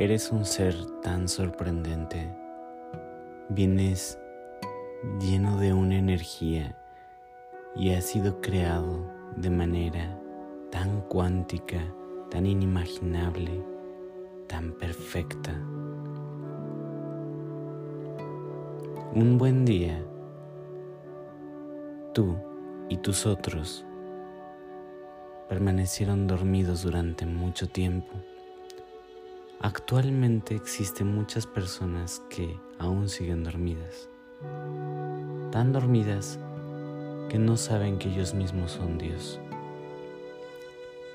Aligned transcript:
Eres 0.00 0.30
un 0.30 0.44
ser 0.44 0.76
tan 1.02 1.26
sorprendente. 1.26 2.32
Vienes 3.48 4.16
lleno 5.20 5.58
de 5.58 5.72
una 5.72 5.96
energía 5.96 6.78
y 7.74 7.90
has 7.90 8.04
sido 8.04 8.40
creado 8.40 9.10
de 9.34 9.50
manera 9.50 10.16
tan 10.70 11.00
cuántica, 11.00 11.80
tan 12.30 12.46
inimaginable, 12.46 13.60
tan 14.46 14.70
perfecta. 14.74 15.52
Un 19.16 19.36
buen 19.36 19.64
día, 19.64 20.00
tú 22.14 22.36
y 22.88 22.98
tus 22.98 23.26
otros 23.26 23.84
permanecieron 25.48 26.28
dormidos 26.28 26.82
durante 26.84 27.26
mucho 27.26 27.68
tiempo. 27.68 28.14
Actualmente 29.60 30.54
existen 30.54 31.12
muchas 31.12 31.44
personas 31.44 32.22
que 32.30 32.56
aún 32.78 33.08
siguen 33.08 33.42
dormidas, 33.42 34.08
tan 35.50 35.72
dormidas 35.72 36.38
que 37.28 37.40
no 37.40 37.56
saben 37.56 37.98
que 37.98 38.08
ellos 38.08 38.34
mismos 38.34 38.70
son 38.70 38.98
Dios. 38.98 39.40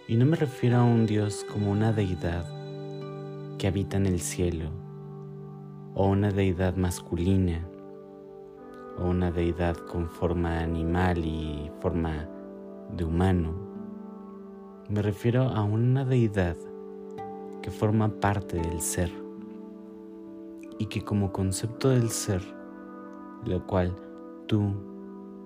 Y 0.09 0.17
no 0.17 0.25
me 0.25 0.35
refiero 0.35 0.79
a 0.79 0.83
un 0.83 1.05
Dios 1.05 1.45
como 1.49 1.71
una 1.71 1.93
deidad 1.93 2.45
que 3.57 3.67
habita 3.67 3.95
en 3.95 4.07
el 4.07 4.19
cielo, 4.19 4.71
o 5.95 6.09
una 6.09 6.29
deidad 6.29 6.75
masculina, 6.75 7.65
o 8.99 9.07
una 9.07 9.31
deidad 9.31 9.77
con 9.77 10.09
forma 10.09 10.59
animal 10.59 11.19
y 11.23 11.71
forma 11.79 12.27
de 12.91 13.05
humano. 13.05 13.53
Me 14.89 15.01
refiero 15.01 15.43
a 15.43 15.63
una 15.63 16.03
deidad 16.03 16.57
que 17.63 17.71
forma 17.71 18.09
parte 18.19 18.57
del 18.57 18.81
ser 18.81 19.09
y 20.77 20.87
que 20.87 21.01
como 21.01 21.31
concepto 21.31 21.89
del 21.89 22.09
ser, 22.09 22.41
lo 23.45 23.65
cual 23.65 23.95
tú, 24.47 24.73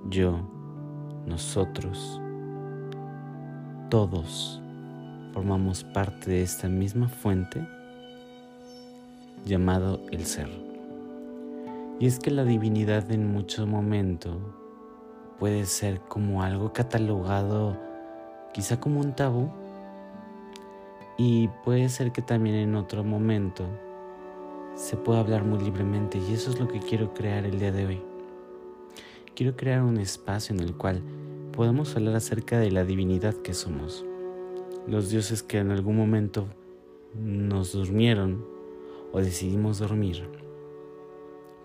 yo, 0.09 0.39
nosotros, 1.27 2.19
todos 3.89 4.61
formamos 5.31 5.83
parte 5.83 6.31
de 6.31 6.41
esta 6.41 6.67
misma 6.67 7.07
fuente 7.07 7.65
llamado 9.45 10.01
el 10.11 10.25
ser. 10.25 10.49
Y 11.99 12.07
es 12.07 12.17
que 12.17 12.31
la 12.31 12.43
divinidad 12.43 13.11
en 13.11 13.31
mucho 13.31 13.67
momento 13.67 14.39
puede 15.39 15.65
ser 15.65 16.01
como 16.01 16.41
algo 16.41 16.73
catalogado 16.73 17.77
quizá 18.53 18.79
como 18.79 19.01
un 19.01 19.13
tabú 19.13 19.51
y 21.17 21.47
puede 21.63 21.89
ser 21.89 22.11
que 22.11 22.21
también 22.21 22.55
en 22.55 22.75
otro 22.75 23.03
momento 23.03 23.65
se 24.75 24.95
pueda 24.95 25.19
hablar 25.19 25.43
muy 25.43 25.59
libremente 25.59 26.19
y 26.19 26.33
eso 26.33 26.51
es 26.51 26.59
lo 26.59 26.67
que 26.67 26.79
quiero 26.79 27.13
crear 27.13 27.45
el 27.45 27.59
día 27.59 27.71
de 27.71 27.85
hoy. 27.87 28.01
Quiero 29.35 29.55
crear 29.55 29.81
un 29.81 29.97
espacio 29.97 30.55
en 30.55 30.61
el 30.61 30.75
cual 30.75 31.01
podamos 31.51 31.95
hablar 31.95 32.15
acerca 32.15 32.59
de 32.59 32.71
la 32.71 32.85
divinidad 32.85 33.33
que 33.33 33.55
somos, 33.55 34.05
los 34.87 35.09
dioses 35.09 35.41
que 35.41 35.57
en 35.57 35.71
algún 35.71 35.97
momento 35.97 36.47
nos 37.15 37.73
durmieron 37.73 38.45
o 39.11 39.19
decidimos 39.19 39.79
dormir 39.79 40.29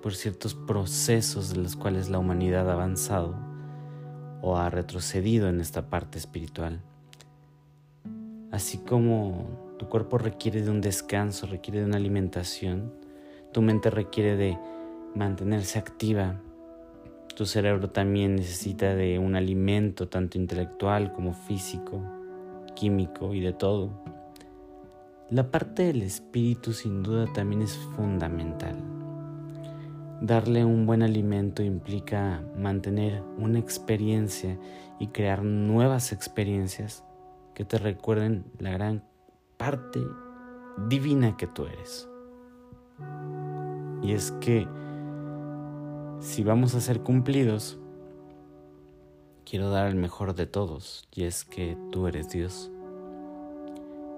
por 0.03 0.15
ciertos 0.15 0.55
procesos 0.55 1.51
de 1.51 1.63
los 1.63 1.77
cuales 1.77 2.09
la 2.09 2.19
humanidad 2.19 2.69
ha 2.71 2.73
avanzado 2.73 3.37
o 4.41 4.57
ha 4.57 4.71
retrocedido 4.71 5.49
en 5.49 5.61
esta 5.61 5.91
parte 5.91 6.19
espiritual. 6.19 6.83
Así 8.53 8.79
como 8.79 9.75
tu 9.79 9.89
cuerpo 9.89 10.19
requiere 10.19 10.63
de 10.63 10.71
un 10.71 10.81
descanso, 10.81 11.49
requiere 11.49 11.81
de 11.81 11.87
una 11.87 11.97
alimentación, 11.97 12.93
tu 13.51 13.61
mente 13.61 13.91
requiere 13.91 14.37
de 14.37 14.57
mantenerse 15.17 15.81
activa 15.81 16.41
tu 17.35 17.47
cerebro 17.47 17.89
también 17.89 18.37
necesita 18.37 18.95
de 18.95 19.19
un 19.19 19.37
alimento 19.37 20.07
tanto 20.07 20.37
intelectual 20.37 21.13
como 21.13 21.33
físico, 21.33 22.03
químico 22.75 23.33
y 23.33 23.41
de 23.41 23.55
todo. 23.55 23.91
La 25.31 25.51
parte 25.51 25.85
del 25.85 26.03
espíritu 26.03 26.75
sin 26.75 27.03
duda 27.03 27.27
también 27.33 27.63
es 27.63 27.75
fundamental. 27.97 28.77
Darle 30.21 30.63
un 30.65 30.85
buen 30.85 31.03
alimento 31.03 31.63
implica 31.63 32.43
mantener 32.57 33.23
una 33.39 33.59
experiencia 33.59 34.59
y 35.01 35.07
crear 35.07 35.43
nuevas 35.43 36.13
experiencias 36.13 37.03
que 37.55 37.65
te 37.65 37.79
recuerden 37.79 38.45
la 38.59 38.71
gran 38.71 39.05
parte 39.57 40.01
divina 40.89 41.37
que 41.37 41.47
tú 41.47 41.67
eres. 41.67 42.09
Y 44.03 44.13
es 44.13 44.33
que 44.41 44.67
si 46.21 46.43
vamos 46.45 46.75
a 46.75 46.81
ser 46.81 47.01
cumplidos, 47.01 47.79
quiero 49.45 49.71
dar 49.71 49.89
el 49.89 49.97
mejor 49.97 50.35
de 50.35 50.47
todos, 50.47 51.07
y 51.13 51.25
es 51.25 51.45
que 51.45 51.77
tú 51.91 52.07
eres 52.07 52.31
Dios. 52.31 52.71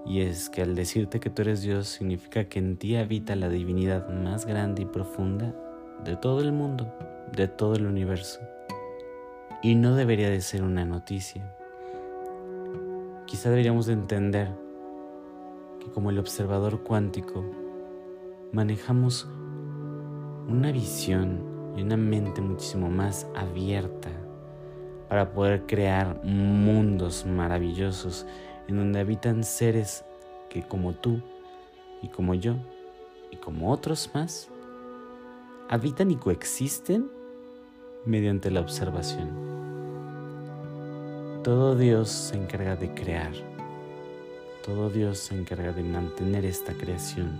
Y 0.05 0.21
es 0.21 0.49
que 0.49 0.61
al 0.61 0.75
decirte 0.75 1.19
que 1.19 1.31
tú 1.31 1.41
eres 1.41 1.63
Dios 1.63 1.87
significa 1.87 2.45
que 2.45 2.59
en 2.59 2.77
ti 2.77 2.95
habita 2.95 3.35
la 3.35 3.49
divinidad 3.49 4.07
más 4.09 4.45
grande 4.45 4.83
y 4.83 4.85
profunda 4.85 5.55
de 6.03 6.15
todo 6.15 6.41
el 6.41 6.51
mundo, 6.51 6.93
de 7.31 7.47
todo 7.47 7.75
el 7.75 7.87
universo. 7.87 8.39
Y 9.63 9.73
no 9.73 9.95
debería 9.95 10.29
de 10.29 10.41
ser 10.41 10.63
una 10.63 10.85
noticia. 10.85 11.55
Quizá 13.25 13.49
deberíamos 13.49 13.87
de 13.87 13.93
entender 13.93 14.49
que 15.79 15.89
como 15.91 16.11
el 16.11 16.19
observador 16.19 16.83
cuántico 16.83 17.43
manejamos 18.51 19.27
una 20.47 20.71
visión 20.71 21.73
y 21.75 21.81
una 21.81 21.97
mente 21.97 22.41
muchísimo 22.41 22.89
más 22.89 23.27
abierta 23.35 24.09
para 25.09 25.33
poder 25.33 25.65
crear 25.65 26.23
mundos 26.23 27.25
maravillosos 27.25 28.25
en 28.67 28.77
donde 28.77 28.99
habitan 28.99 29.43
seres 29.43 30.05
que 30.49 30.61
como 30.61 30.93
tú 30.93 31.21
y 32.01 32.09
como 32.09 32.35
yo 32.35 32.55
y 33.31 33.37
como 33.37 33.71
otros 33.71 34.11
más 34.13 34.49
habitan 35.67 36.11
y 36.11 36.15
coexisten 36.15 37.09
mediante 38.05 38.51
la 38.51 38.61
observación. 38.61 39.54
Todo 41.45 41.75
Dios 41.75 42.09
se 42.09 42.37
encarga 42.37 42.75
de 42.75 42.91
crear, 42.95 43.31
todo 44.65 44.89
Dios 44.89 45.19
se 45.19 45.35
encarga 45.37 45.73
de 45.73 45.83
mantener 45.83 46.43
esta 46.43 46.73
creación 46.73 47.37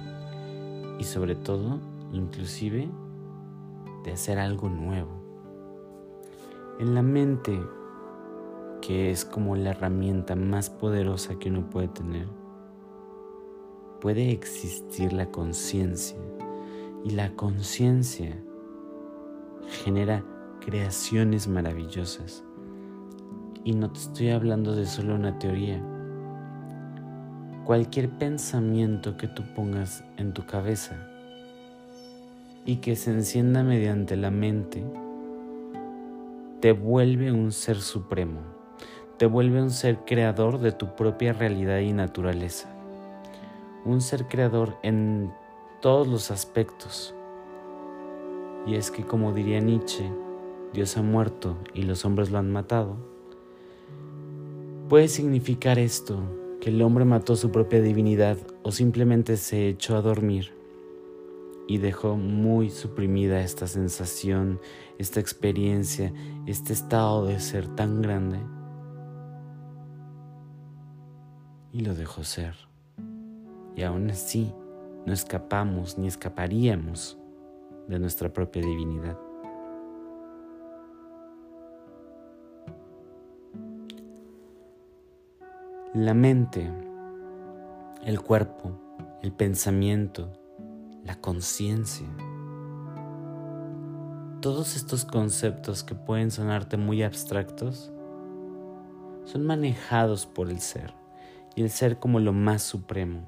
y 0.99 1.03
sobre 1.03 1.33
todo, 1.33 1.79
inclusive, 2.13 2.87
de 4.03 4.11
hacer 4.11 4.37
algo 4.37 4.69
nuevo. 4.69 5.09
En 6.79 6.93
la 6.93 7.01
mente, 7.01 7.59
que 8.79 9.09
es 9.09 9.25
como 9.25 9.55
la 9.55 9.71
herramienta 9.71 10.35
más 10.35 10.69
poderosa 10.69 11.39
que 11.39 11.49
uno 11.49 11.67
puede 11.67 11.87
tener, 11.87 12.27
puede 14.01 14.29
existir 14.29 15.13
la 15.13 15.31
conciencia 15.31 16.19
y 17.03 17.09
la 17.09 17.35
conciencia 17.35 18.39
genera 19.83 20.23
creaciones 20.59 21.47
maravillosas. 21.47 22.43
Y 23.65 23.73
no 23.73 23.89
te 23.89 23.99
estoy 23.99 24.29
hablando 24.29 24.75
de 24.75 24.85
solo 24.85 25.15
una 25.15 25.39
teoría. 25.39 25.81
Cualquier 27.65 28.11
pensamiento 28.11 29.17
que 29.17 29.27
tú 29.27 29.41
pongas 29.55 30.03
en 30.17 30.33
tu 30.33 30.45
cabeza 30.45 30.95
y 32.63 32.75
que 32.75 32.95
se 32.95 33.09
encienda 33.09 33.63
mediante 33.63 34.17
la 34.17 34.29
mente, 34.29 34.85
te 36.61 36.73
vuelve 36.73 37.31
un 37.31 37.51
ser 37.51 37.77
supremo, 37.77 38.41
te 39.17 39.25
vuelve 39.25 39.59
un 39.63 39.71
ser 39.71 39.97
creador 40.05 40.59
de 40.59 40.71
tu 40.71 40.95
propia 40.95 41.33
realidad 41.33 41.79
y 41.79 41.91
naturaleza, 41.91 42.69
un 43.83 43.99
ser 43.99 44.27
creador 44.27 44.77
en 44.83 45.33
todos 45.81 46.07
los 46.07 46.29
aspectos. 46.29 47.15
Y 48.67 48.75
es 48.75 48.91
que 48.91 49.03
como 49.03 49.33
diría 49.33 49.59
Nietzsche, 49.59 50.07
Dios 50.71 50.97
ha 50.97 51.01
muerto 51.01 51.57
y 51.73 51.81
los 51.81 52.05
hombres 52.05 52.29
lo 52.29 52.37
han 52.37 52.51
matado, 52.51 53.14
puede 54.89 55.07
significar 55.07 55.79
esto, 55.79 56.19
que 56.61 56.69
el 56.69 56.81
hombre 56.81 57.05
mató 57.05 57.35
su 57.35 57.51
propia 57.51 57.81
divinidad 57.81 58.37
o 58.63 58.71
simplemente 58.71 59.37
se 59.37 59.69
echó 59.69 59.95
a 59.95 60.01
dormir 60.01 60.53
y 61.67 61.79
dejó 61.79 62.15
muy 62.15 62.69
suprimida 62.69 63.41
esta 63.41 63.67
sensación, 63.67 64.59
esta 64.99 65.19
experiencia, 65.19 66.13
este 66.45 66.73
estado 66.73 67.25
de 67.25 67.39
ser 67.39 67.67
tan 67.75 68.01
grande. 68.01 68.39
Y 71.71 71.79
lo 71.81 71.95
dejó 71.95 72.23
ser. 72.23 72.55
Y 73.75 73.83
aún 73.83 74.09
así 74.09 74.53
no 75.05 75.13
escapamos 75.13 75.97
ni 75.97 76.07
escaparíamos 76.07 77.17
de 77.87 77.99
nuestra 77.99 78.31
propia 78.31 78.61
divinidad. 78.61 79.24
La 85.95 86.13
mente, 86.13 86.69
el 88.03 88.19
cuerpo 88.19 88.85
el 89.25 89.31
pensamiento, 89.31 90.31
la 91.03 91.15
conciencia. 91.15 92.05
Todos 94.39 94.75
estos 94.75 95.03
conceptos 95.03 95.83
que 95.83 95.95
pueden 95.95 96.29
sonarte 96.29 96.77
muy 96.77 97.01
abstractos 97.01 97.91
son 99.23 99.45
manejados 99.47 100.27
por 100.27 100.51
el 100.51 100.59
ser 100.59 100.93
y 101.55 101.63
el 101.63 101.71
ser 101.71 101.97
como 101.97 102.19
lo 102.19 102.33
más 102.33 102.61
supremo. 102.61 103.25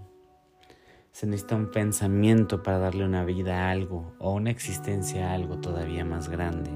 Se 1.14 1.26
necesita 1.26 1.56
un 1.56 1.72
pensamiento 1.72 2.62
para 2.62 2.78
darle 2.78 3.04
una 3.04 3.24
vida 3.24 3.64
a 3.64 3.72
algo 3.72 4.14
o 4.20 4.34
una 4.34 4.52
existencia 4.52 5.32
a 5.32 5.34
algo 5.34 5.58
todavía 5.58 6.06
más 6.06 6.30
grande. 6.30 6.70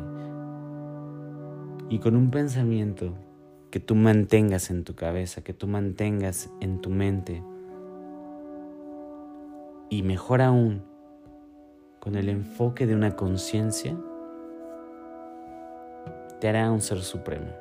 Y 1.90 2.00
con 2.00 2.16
un 2.16 2.32
pensamiento 2.32 3.14
que 3.72 3.80
tú 3.80 3.96
mantengas 3.96 4.70
en 4.70 4.84
tu 4.84 4.96
cabeza, 4.96 5.44
que 5.44 5.54
tú 5.54 5.68
mantengas 5.68 6.50
en 6.60 6.82
tu 6.82 6.90
mente, 6.90 7.42
y 9.90 10.04
mejor 10.04 10.42
aún, 10.42 10.84
con 12.00 12.16
el 12.16 12.30
enfoque 12.30 12.86
de 12.86 12.96
una 12.96 13.16
conciencia, 13.16 13.98
te 16.40 16.50
hará 16.50 16.72
un 16.72 16.82
ser 16.82 17.02
supremo. 17.02 17.52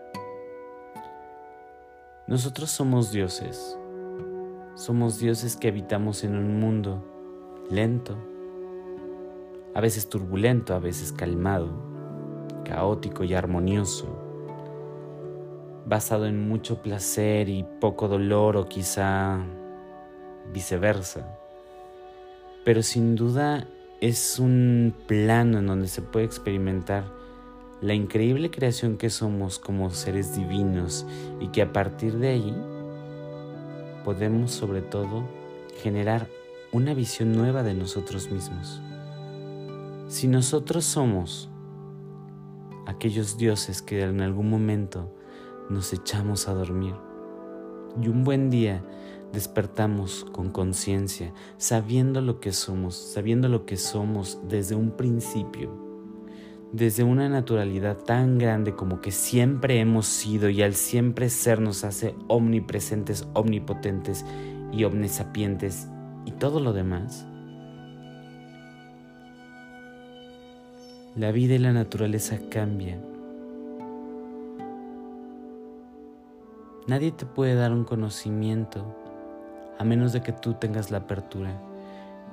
Nosotros 2.26 2.70
somos 2.70 3.10
dioses. 3.10 3.76
Somos 4.74 5.18
dioses 5.18 5.56
que 5.56 5.68
habitamos 5.68 6.24
en 6.24 6.36
un 6.36 6.58
mundo 6.58 7.04
lento, 7.70 8.16
a 9.74 9.80
veces 9.80 10.08
turbulento, 10.08 10.74
a 10.74 10.78
veces 10.78 11.12
calmado, 11.12 11.68
caótico 12.64 13.24
y 13.24 13.34
armonioso, 13.34 14.06
basado 15.90 16.26
en 16.26 16.48
mucho 16.48 16.82
placer 16.82 17.48
y 17.48 17.64
poco 17.80 18.06
dolor 18.06 18.56
o 18.56 18.68
quizá 18.68 19.40
viceversa. 20.54 21.36
Pero 22.64 22.84
sin 22.84 23.16
duda 23.16 23.66
es 24.00 24.38
un 24.38 24.94
plano 25.08 25.58
en 25.58 25.66
donde 25.66 25.88
se 25.88 26.00
puede 26.00 26.26
experimentar 26.26 27.04
la 27.80 27.94
increíble 27.94 28.52
creación 28.52 28.98
que 28.98 29.10
somos 29.10 29.58
como 29.58 29.90
seres 29.90 30.36
divinos 30.36 31.06
y 31.40 31.48
que 31.48 31.60
a 31.60 31.72
partir 31.72 32.18
de 32.18 32.28
ahí 32.28 32.56
podemos 34.04 34.52
sobre 34.52 34.82
todo 34.82 35.24
generar 35.82 36.28
una 36.70 36.94
visión 36.94 37.32
nueva 37.32 37.64
de 37.64 37.74
nosotros 37.74 38.30
mismos. 38.30 38.80
Si 40.06 40.28
nosotros 40.28 40.84
somos 40.84 41.50
aquellos 42.86 43.38
dioses 43.38 43.82
que 43.82 44.02
en 44.02 44.20
algún 44.20 44.48
momento 44.48 45.12
nos 45.70 45.92
echamos 45.92 46.48
a 46.48 46.54
dormir 46.54 46.94
y 48.00 48.08
un 48.08 48.24
buen 48.24 48.50
día 48.50 48.82
despertamos 49.32 50.26
con 50.32 50.50
conciencia, 50.50 51.32
sabiendo 51.56 52.20
lo 52.20 52.40
que 52.40 52.52
somos, 52.52 52.94
sabiendo 52.94 53.48
lo 53.48 53.64
que 53.64 53.76
somos 53.76 54.40
desde 54.48 54.74
un 54.74 54.92
principio, 54.92 55.70
desde 56.72 57.04
una 57.04 57.28
naturalidad 57.28 57.96
tan 57.96 58.38
grande 58.38 58.74
como 58.74 59.00
que 59.00 59.12
siempre 59.12 59.80
hemos 59.80 60.06
sido 60.06 60.48
y 60.48 60.62
al 60.62 60.74
siempre 60.74 61.28
ser 61.30 61.60
nos 61.60 61.84
hace 61.84 62.14
omnipresentes, 62.28 63.26
omnipotentes 63.34 64.24
y 64.72 64.84
omnisapientes 64.84 65.88
y 66.26 66.32
todo 66.32 66.60
lo 66.60 66.72
demás. 66.72 67.26
La 71.16 71.32
vida 71.32 71.54
y 71.54 71.58
la 71.58 71.72
naturaleza 71.72 72.38
cambian. 72.50 73.09
Nadie 76.86 77.12
te 77.12 77.26
puede 77.26 77.54
dar 77.54 77.72
un 77.72 77.84
conocimiento 77.84 78.84
a 79.78 79.84
menos 79.84 80.12
de 80.12 80.22
que 80.22 80.32
tú 80.32 80.54
tengas 80.54 80.90
la 80.90 80.98
apertura. 80.98 81.60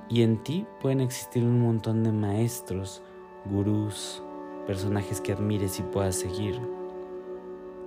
Y 0.10 0.22
en 0.22 0.44
ti 0.44 0.66
pueden 0.82 1.02
existir 1.02 1.44
un 1.44 1.62
montón 1.62 2.04
de 2.04 2.12
maestros, 2.12 3.02
gurús, 3.46 4.22
personajes 4.66 5.22
que 5.22 5.34
admires 5.34 5.80
y 5.80 5.84
puedas 5.84 6.16
seguir. 6.16 6.60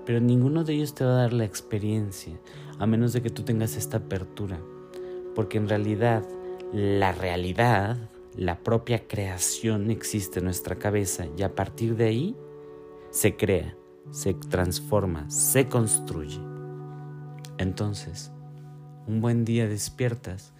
Pero 0.04 0.20
ninguno 0.20 0.64
de 0.64 0.74
ellos 0.74 0.94
te 0.94 1.04
va 1.04 1.12
a 1.12 1.22
dar 1.22 1.32
la 1.32 1.44
experiencia, 1.44 2.38
a 2.78 2.86
menos 2.86 3.12
de 3.12 3.22
que 3.22 3.30
tú 3.30 3.42
tengas 3.42 3.76
esta 3.76 3.98
apertura. 3.98 4.58
Porque 5.34 5.58
en 5.58 5.68
realidad, 5.68 6.24
la 6.72 7.12
realidad, 7.12 7.96
la 8.36 8.58
propia 8.58 9.06
creación 9.06 9.90
existe 9.90 10.38
en 10.38 10.46
nuestra 10.46 10.76
cabeza 10.76 11.26
y 11.36 11.42
a 11.42 11.54
partir 11.54 11.96
de 11.96 12.04
ahí 12.04 12.36
se 13.10 13.36
crea, 13.36 13.76
se 14.10 14.34
transforma, 14.34 15.28
se 15.30 15.68
construye. 15.68 16.49
Entonces, 17.60 18.32
un 19.06 19.20
buen 19.20 19.44
día 19.44 19.68
despiertas 19.68 20.54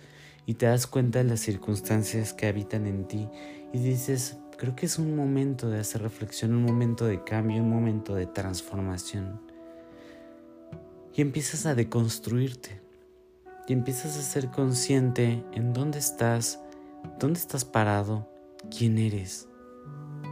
y 0.45 0.55
te 0.55 0.67
das 0.67 0.87
cuenta 0.87 1.21
de 1.21 1.25
las 1.25 1.41
circunstancias 1.41 2.35
que 2.35 2.47
habitan 2.47 2.87
en 2.87 3.09
ti 3.09 3.27
y 3.73 3.79
dices, 3.79 4.37
creo 4.59 4.77
que 4.77 4.85
es 4.85 4.99
un 4.99 5.17
momento 5.17 5.71
de 5.71 5.81
hacer 5.81 6.03
reflexión, 6.03 6.53
un 6.53 6.63
momento 6.63 7.07
de 7.07 7.25
cambio, 7.25 7.63
un 7.63 7.71
momento 7.71 8.15
de 8.15 8.27
transformación. 8.27 9.41
Y 11.15 11.23
empiezas 11.23 11.65
a 11.65 11.75
deconstruirte. 11.75 12.83
Y 13.67 13.73
empiezas 13.73 14.19
a 14.19 14.23
ser 14.23 14.51
consciente 14.51 15.43
en 15.55 15.73
dónde 15.73 15.99
estás, 15.99 16.61
dónde 17.19 17.41
estás 17.41 17.65
parado, 17.65 18.29
quién 18.77 18.99
eres. 18.99 19.49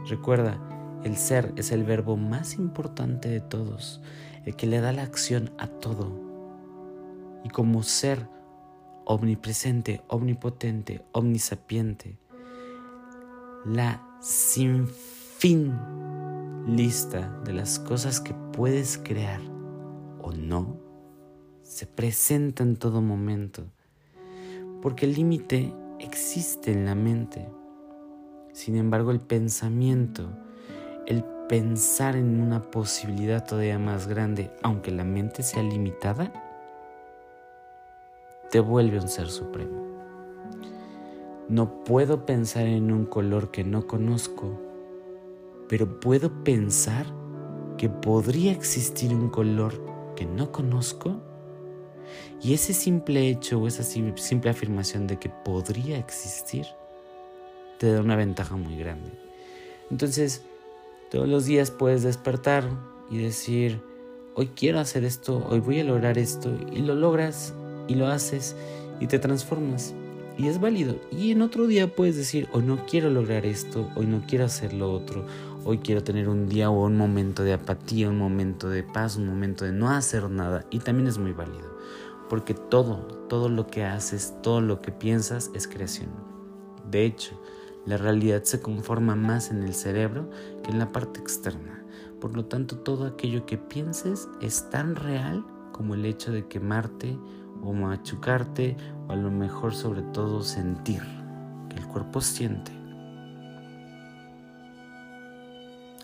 Recuerda, 0.07 0.59
el 1.03 1.17
ser 1.17 1.51
es 1.55 1.71
el 1.71 1.83
verbo 1.83 2.15
más 2.15 2.53
importante 2.55 3.27
de 3.27 3.39
todos, 3.39 4.01
el 4.45 4.55
que 4.55 4.67
le 4.67 4.81
da 4.81 4.91
la 4.91 5.01
acción 5.01 5.49
a 5.57 5.65
todo. 5.65 6.28
Y 7.43 7.49
como 7.49 7.83
ser 7.83 8.27
omnipresente, 9.05 10.01
omnipotente, 10.07 11.03
omnisapiente, 11.13 12.17
la 13.65 14.05
sin 14.21 14.87
fin 14.87 15.73
lista 16.67 17.29
de 17.45 17.53
las 17.53 17.79
cosas 17.79 18.19
que 18.19 18.33
puedes 18.53 18.97
crear 18.97 19.41
o 20.21 20.31
no 20.31 20.77
se 21.63 21.85
presenta 21.85 22.63
en 22.63 22.75
todo 22.75 23.01
momento, 23.01 23.63
porque 24.81 25.05
el 25.05 25.13
límite 25.13 25.73
existe 25.99 26.71
en 26.71 26.85
la 26.85 26.95
mente. 26.95 27.47
Sin 28.53 28.75
embargo, 28.75 29.11
el 29.11 29.19
pensamiento, 29.19 30.29
el 31.05 31.23
pensar 31.47 32.15
en 32.15 32.41
una 32.41 32.71
posibilidad 32.71 33.45
todavía 33.45 33.77
más 33.77 34.07
grande, 34.07 34.51
aunque 34.63 34.91
la 34.91 35.03
mente 35.03 35.43
sea 35.43 35.63
limitada, 35.63 36.48
te 38.51 38.59
vuelve 38.59 38.99
un 38.99 39.07
ser 39.07 39.29
supremo. 39.29 39.79
No 41.47 41.83
puedo 41.83 42.25
pensar 42.25 42.65
en 42.65 42.91
un 42.91 43.05
color 43.05 43.51
que 43.51 43.63
no 43.63 43.87
conozco, 43.87 44.59
pero 45.67 45.99
puedo 45.99 46.43
pensar 46.43 47.05
que 47.77 47.89
podría 47.89 48.51
existir 48.51 49.13
un 49.13 49.29
color 49.29 49.73
que 50.15 50.25
no 50.25 50.51
conozco. 50.51 51.21
Y 52.41 52.53
ese 52.53 52.73
simple 52.73 53.29
hecho 53.29 53.59
o 53.59 53.67
esa 53.67 53.83
simple 53.83 54.49
afirmación 54.49 55.07
de 55.07 55.17
que 55.17 55.29
podría 55.29 55.97
existir 55.97 56.65
te 57.77 57.91
da 57.91 58.01
una 58.01 58.15
ventaja 58.15 58.55
muy 58.55 58.75
grande. 58.77 59.11
Entonces, 59.89 60.43
todos 61.09 61.27
los 61.27 61.45
días 61.45 61.71
puedes 61.71 62.03
despertar 62.03 62.63
y 63.09 63.17
decir, 63.17 63.81
hoy 64.35 64.47
quiero 64.47 64.79
hacer 64.79 65.03
esto, 65.03 65.43
hoy 65.49 65.59
voy 65.59 65.79
a 65.79 65.83
lograr 65.83 66.17
esto, 66.17 66.51
y 66.71 66.79
lo 66.79 66.93
logras 66.93 67.53
y 67.89 67.95
lo 67.95 68.07
haces 68.07 68.55
y 69.01 69.07
te 69.07 69.19
transformas 69.19 69.93
y 70.39 70.47
es 70.47 70.61
válido. 70.61 70.95
Y 71.11 71.31
en 71.31 71.41
otro 71.41 71.67
día 71.67 71.93
puedes 71.93 72.15
decir, 72.15 72.47
hoy 72.53 72.63
no 72.63 72.85
quiero 72.85 73.09
lograr 73.09 73.45
esto, 73.45 73.89
hoy 73.95 74.05
no 74.05 74.23
quiero 74.25 74.45
hacer 74.45 74.73
lo 74.73 74.93
otro, 74.93 75.25
hoy 75.65 75.79
quiero 75.79 76.01
tener 76.01 76.29
un 76.29 76.47
día 76.47 76.69
o 76.69 76.85
un 76.85 76.95
momento 76.95 77.43
de 77.43 77.53
apatía, 77.53 78.09
un 78.09 78.17
momento 78.17 78.69
de 78.69 78.83
paz, 78.83 79.17
un 79.17 79.27
momento 79.27 79.65
de 79.65 79.73
no 79.73 79.89
hacer 79.89 80.29
nada. 80.29 80.65
Y 80.71 80.79
también 80.79 81.09
es 81.09 81.17
muy 81.17 81.33
válido, 81.33 81.77
porque 82.29 82.53
todo, 82.53 83.25
todo 83.27 83.49
lo 83.49 83.67
que 83.67 83.83
haces, 83.83 84.33
todo 84.41 84.61
lo 84.61 84.81
que 84.81 84.93
piensas 84.93 85.51
es 85.53 85.67
creación. 85.67 86.09
De 86.89 87.03
hecho, 87.03 87.37
la 87.85 87.97
realidad 87.97 88.43
se 88.43 88.61
conforma 88.61 89.15
más 89.15 89.51
en 89.51 89.63
el 89.63 89.73
cerebro 89.73 90.29
que 90.63 90.71
en 90.71 90.79
la 90.79 90.93
parte 90.93 91.19
externa. 91.19 91.83
Por 92.21 92.35
lo 92.35 92.45
tanto, 92.45 92.77
todo 92.77 93.05
aquello 93.05 93.45
que 93.45 93.57
pienses 93.57 94.29
es 94.41 94.69
tan 94.69 94.95
real 94.95 95.45
como 95.73 95.95
el 95.95 96.05
hecho 96.05 96.31
de 96.31 96.47
quemarte 96.47 97.17
o 97.63 97.73
machucarte 97.73 98.75
o 99.07 99.11
a 99.11 99.15
lo 99.15 99.31
mejor 99.31 99.73
sobre 99.73 100.01
todo 100.01 100.41
sentir, 100.43 101.01
que 101.69 101.77
el 101.77 101.87
cuerpo 101.87 102.21
siente. 102.21 102.71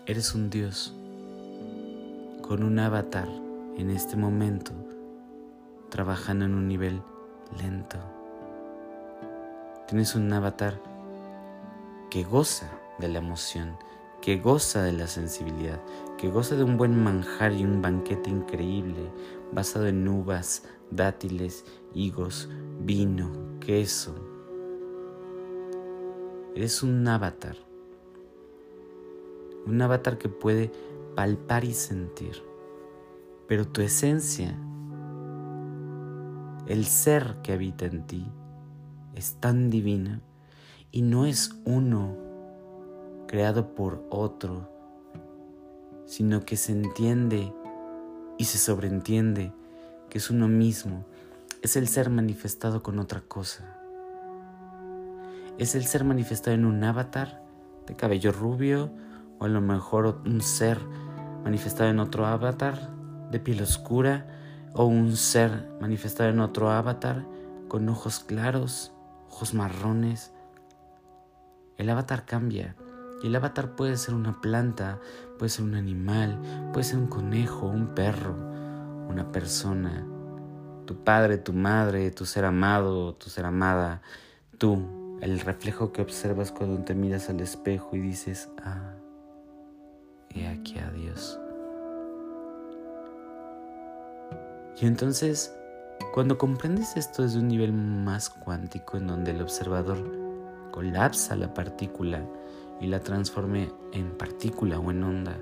Eres 0.06 0.34
un 0.34 0.50
Dios 0.50 0.94
con 2.42 2.62
un 2.62 2.78
avatar 2.78 3.28
en 3.76 3.90
este 3.90 4.16
momento 4.16 4.72
trabajando 5.90 6.44
en 6.44 6.54
un 6.54 6.68
nivel 6.68 7.02
lento. 7.60 7.98
Tienes 9.88 10.14
un 10.14 10.32
avatar 10.32 10.80
que 12.10 12.24
goza 12.24 12.70
de 12.98 13.08
la 13.08 13.18
emoción, 13.18 13.76
que 14.20 14.38
goza 14.38 14.82
de 14.82 14.92
la 14.92 15.06
sensibilidad, 15.06 15.80
que 16.18 16.28
goza 16.28 16.56
de 16.56 16.64
un 16.64 16.76
buen 16.76 17.02
manjar 17.02 17.52
y 17.52 17.64
un 17.64 17.82
banquete 17.82 18.30
increíble, 18.30 19.10
basado 19.52 19.86
en 19.86 20.06
uvas, 20.06 20.64
dátiles, 20.90 21.64
higos, 21.94 22.48
vino, 22.80 23.30
queso. 23.60 24.14
Eres 26.54 26.82
un 26.82 27.06
avatar. 27.06 27.56
Un 29.66 29.82
avatar 29.82 30.18
que 30.18 30.28
puede 30.28 30.70
palpar 31.14 31.64
y 31.64 31.72
sentir. 31.72 32.42
Pero 33.48 33.66
tu 33.66 33.80
esencia, 33.80 34.58
el 36.66 36.84
ser 36.84 37.36
que 37.42 37.52
habita 37.52 37.86
en 37.86 38.06
ti, 38.06 38.26
es 39.14 39.36
tan 39.40 39.70
divina 39.70 40.20
y 40.90 41.02
no 41.02 41.26
es 41.26 41.58
uno 41.64 42.16
creado 43.26 43.74
por 43.74 44.04
otro, 44.10 44.68
sino 46.06 46.44
que 46.44 46.56
se 46.56 46.72
entiende 46.72 47.52
y 48.38 48.44
se 48.44 48.58
sobreentiende 48.58 49.52
que 50.10 50.18
es 50.18 50.30
uno 50.30 50.48
mismo, 50.48 51.04
es 51.62 51.76
el 51.76 51.88
ser 51.88 52.10
manifestado 52.10 52.82
con 52.82 52.98
otra 52.98 53.20
cosa. 53.20 53.64
Es 55.58 55.74
el 55.74 55.86
ser 55.86 56.04
manifestado 56.04 56.54
en 56.54 56.64
un 56.64 56.84
avatar 56.84 57.42
de 57.86 57.96
cabello 57.96 58.32
rubio 58.32 58.90
o 59.38 59.44
a 59.44 59.48
lo 59.48 59.60
mejor 59.60 60.20
un 60.24 60.40
ser 60.40 60.78
manifestado 61.44 61.90
en 61.90 61.98
otro 61.98 62.26
avatar 62.26 62.90
de 63.30 63.40
piel 63.40 63.62
oscura 63.62 64.26
o 64.74 64.84
un 64.84 65.16
ser 65.16 65.70
manifestado 65.80 66.30
en 66.30 66.40
otro 66.40 66.70
avatar 66.70 67.24
con 67.68 67.88
ojos 67.88 68.20
claros, 68.20 68.92
ojos 69.30 69.54
marrones. 69.54 70.32
El 71.78 71.90
avatar 71.90 72.24
cambia 72.24 72.76
y 73.22 73.26
el 73.26 73.36
avatar 73.36 73.76
puede 73.76 73.96
ser 73.96 74.14
una 74.14 74.40
planta, 74.40 75.00
puede 75.38 75.50
ser 75.50 75.64
un 75.64 75.74
animal, 75.74 76.70
puede 76.72 76.84
ser 76.84 76.98
un 76.98 77.06
conejo, 77.06 77.66
un 77.66 77.94
perro, 77.94 78.34
una 79.08 79.32
persona, 79.32 80.06
tu 80.84 81.02
padre, 81.02 81.38
tu 81.38 81.52
madre, 81.52 82.10
tu 82.10 82.26
ser 82.26 82.44
amado, 82.44 83.14
tu 83.14 83.30
ser 83.30 83.44
amada, 83.44 84.02
tú, 84.58 85.18
el 85.20 85.40
reflejo 85.40 85.92
que 85.92 86.02
observas 86.02 86.52
cuando 86.52 86.84
te 86.84 86.94
miras 86.94 87.30
al 87.30 87.40
espejo 87.40 87.96
y 87.96 88.00
dices, 88.00 88.48
ah, 88.62 88.94
he 90.30 90.46
aquí 90.46 90.78
a 90.78 90.90
Dios. 90.90 91.40
Y 94.78 94.86
entonces, 94.86 95.54
cuando 96.12 96.36
comprendes 96.36 96.96
esto 96.96 97.22
desde 97.22 97.38
un 97.38 97.48
nivel 97.48 97.72
más 97.72 98.28
cuántico 98.28 98.98
en 98.98 99.06
donde 99.06 99.30
el 99.30 99.40
observador 99.40 99.98
colapsa 100.70 101.34
la 101.34 101.54
partícula, 101.54 102.22
y 102.80 102.86
la 102.86 103.00
transforme 103.00 103.72
en 103.92 104.10
partícula 104.10 104.78
o 104.78 104.90
en 104.90 105.02
onda. 105.02 105.38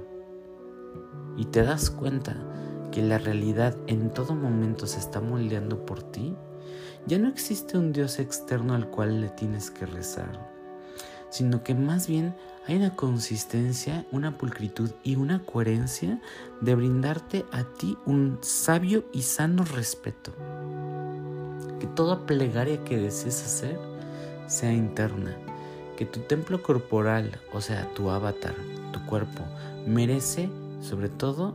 Y 1.37 1.47
te 1.47 1.63
das 1.63 1.91
cuenta 1.91 2.37
que 2.93 3.03
la 3.03 3.19
realidad 3.19 3.77
en 3.87 4.11
todo 4.11 4.35
momento 4.35 4.87
se 4.87 5.01
está 5.01 5.21
moldeando 5.21 5.85
por 5.85 6.03
ti, 6.03 6.37
ya 7.07 7.19
no 7.19 7.29
existe 7.29 7.77
un 7.77 7.93
Dios 7.93 8.19
externo 8.19 8.75
al 8.75 8.89
cual 8.89 9.21
le 9.21 9.29
tienes 9.29 9.71
que 9.71 9.85
rezar, 9.85 10.51
sino 11.29 11.65
que 11.65 11.75
más 11.75 12.07
bien 12.07 12.35
hay 12.67 12.77
una 12.77 12.97
consistencia, 12.97 14.07
una 14.11 14.39
pulcritud 14.39 14.91
y 15.03 15.17
una 15.17 15.45
coherencia 15.45 16.21
de 16.61 16.75
brindarte 16.75 17.45
a 17.53 17.65
ti 17.65 17.99
un 18.07 18.39
sabio 18.41 19.05
y 19.13 19.23
sano 19.23 19.65
respeto. 19.65 20.33
Que 21.79 21.87
toda 21.89 22.25
plegaria 22.25 22.83
que 22.85 22.97
desees 22.97 23.45
hacer 23.45 23.79
sea 24.47 24.73
interna 24.73 25.37
que 25.97 26.07
tu 26.07 26.21
templo 26.21 26.63
corporal, 26.63 27.41
o 27.53 27.61
sea, 27.61 27.89
tu 27.95 28.11
avatar, 28.11 28.55
tu 28.93 29.05
cuerpo, 29.07 29.43
merece 29.87 30.49
sobre 30.81 31.09
todo 31.09 31.55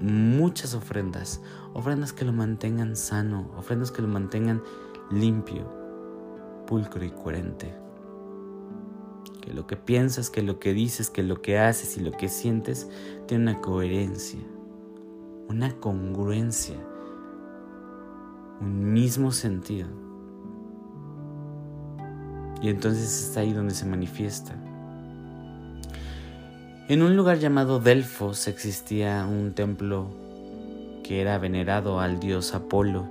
muchas 0.00 0.74
ofrendas, 0.74 1.40
ofrendas 1.74 2.12
que 2.12 2.24
lo 2.24 2.32
mantengan 2.32 2.96
sano, 2.96 3.50
ofrendas 3.56 3.90
que 3.90 4.02
lo 4.02 4.08
mantengan 4.08 4.62
limpio, 5.10 5.64
pulcro 6.66 7.04
y 7.04 7.10
coherente. 7.10 7.74
Que 9.40 9.52
lo 9.54 9.66
que 9.66 9.76
piensas, 9.76 10.30
que 10.30 10.42
lo 10.42 10.58
que 10.58 10.74
dices, 10.74 11.10
que 11.10 11.22
lo 11.22 11.40
que 11.40 11.58
haces 11.58 11.96
y 11.96 12.00
lo 12.00 12.12
que 12.12 12.28
sientes 12.28 12.88
tiene 13.26 13.50
una 13.50 13.60
coherencia, 13.60 14.40
una 15.48 15.74
congruencia, 15.76 16.76
un 18.60 18.92
mismo 18.92 19.32
sentido. 19.32 19.88
Y 22.60 22.70
entonces 22.70 23.30
es 23.30 23.36
ahí 23.36 23.52
donde 23.52 23.74
se 23.74 23.86
manifiesta. 23.86 24.54
En 26.88 27.02
un 27.02 27.16
lugar 27.16 27.38
llamado 27.38 27.80
Delfos 27.80 28.48
existía 28.48 29.26
un 29.26 29.52
templo 29.52 30.08
que 31.04 31.20
era 31.20 31.38
venerado 31.38 32.00
al 32.00 32.18
dios 32.18 32.54
Apolo. 32.54 33.06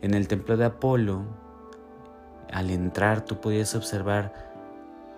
En 0.00 0.14
el 0.14 0.28
templo 0.28 0.56
de 0.56 0.66
Apolo, 0.66 1.24
al 2.52 2.70
entrar 2.70 3.24
tú 3.24 3.40
podías 3.40 3.74
observar 3.74 4.52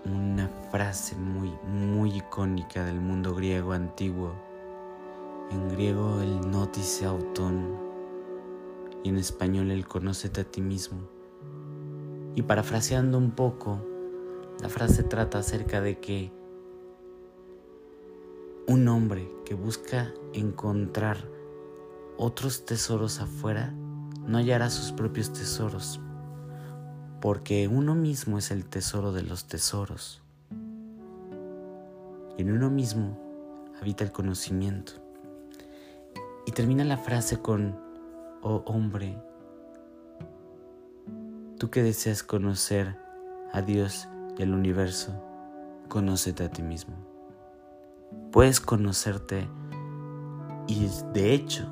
una 0.05 0.49
frase 0.71 1.17
muy, 1.17 1.53
muy 1.67 2.17
icónica 2.17 2.85
del 2.85 3.01
mundo 3.01 3.35
griego 3.35 3.73
antiguo. 3.73 4.33
En 5.51 5.69
griego 5.69 6.21
el 6.23 6.51
notice 6.51 7.05
auton 7.05 7.77
y 9.05 9.11
en 9.11 9.19
español 9.19 9.71
el 9.71 9.87
conócete 9.87 10.41
a 10.41 10.45
ti 10.45 10.61
mismo. 10.61 11.18
Y 12.39 12.43
parafraseando 12.43 13.19
un 13.19 13.33
poco, 13.33 13.85
la 14.63 14.69
frase 14.69 15.03
trata 15.03 15.39
acerca 15.39 15.81
de 15.81 15.99
que 15.99 16.31
un 18.69 18.87
hombre 18.87 19.29
que 19.45 19.55
busca 19.55 20.15
encontrar 20.33 21.17
otros 22.17 22.65
tesoros 22.65 23.19
afuera 23.19 23.75
no 24.25 24.39
hallará 24.39 24.71
sus 24.71 24.93
propios 24.93 25.33
tesoros, 25.33 26.01
porque 27.21 27.67
uno 27.67 27.97
mismo 27.97 28.39
es 28.39 28.53
el 28.53 28.67
tesoro 28.67 29.11
de 29.11 29.25
los 29.25 29.47
tesoros. 29.49 30.23
Y 32.37 32.43
en 32.43 32.53
uno 32.53 32.71
mismo 32.71 33.19
habita 33.81 34.05
el 34.05 34.13
conocimiento. 34.13 34.93
Y 36.47 36.53
termina 36.53 36.85
la 36.85 36.99
frase 36.99 37.39
con, 37.41 37.77
oh 38.43 38.63
hombre, 38.65 39.21
Tú 41.59 41.71
que 41.71 41.83
deseas 41.83 42.23
conocer 42.23 42.97
a 43.53 43.63
Dios 43.63 44.09
y 44.39 44.45
al 44.45 44.55
universo, 44.55 45.21
conócete 45.89 46.45
a 46.45 46.51
ti 46.51 46.63
mismo. 46.63 46.95
Puedes 48.31 48.61
conocerte 48.61 49.49
y 50.69 50.89
de 51.13 51.35
hecho, 51.35 51.69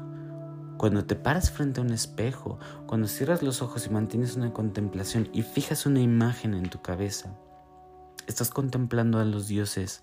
cuando 0.76 1.04
te 1.04 1.14
paras 1.14 1.52
frente 1.52 1.80
a 1.80 1.84
un 1.84 1.92
espejo, 1.92 2.58
cuando 2.86 3.06
cierras 3.06 3.44
los 3.44 3.62
ojos 3.62 3.86
y 3.86 3.90
mantienes 3.90 4.34
una 4.34 4.52
contemplación 4.52 5.28
y 5.32 5.42
fijas 5.42 5.86
una 5.86 6.00
imagen 6.00 6.54
en 6.54 6.68
tu 6.68 6.82
cabeza, 6.82 7.38
estás 8.26 8.50
contemplando 8.50 9.20
a 9.20 9.24
los 9.24 9.46
dioses, 9.46 10.02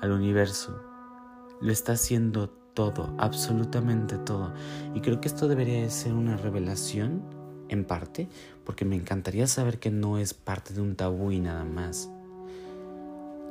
al 0.00 0.10
universo. 0.10 0.80
Lo 1.60 1.70
estás 1.70 2.00
haciendo 2.00 2.48
todo, 2.72 3.14
absolutamente 3.18 4.16
todo. 4.16 4.54
Y 4.94 5.02
creo 5.02 5.20
que 5.20 5.28
esto 5.28 5.48
debería 5.48 5.82
de 5.82 5.90
ser 5.90 6.14
una 6.14 6.38
revelación 6.38 7.45
en 7.68 7.84
parte, 7.84 8.28
porque 8.64 8.84
me 8.84 8.96
encantaría 8.96 9.46
saber 9.46 9.78
que 9.78 9.90
no 9.90 10.18
es 10.18 10.34
parte 10.34 10.74
de 10.74 10.80
un 10.80 10.96
tabú 10.96 11.30
y 11.32 11.40
nada 11.40 11.64
más. 11.64 12.10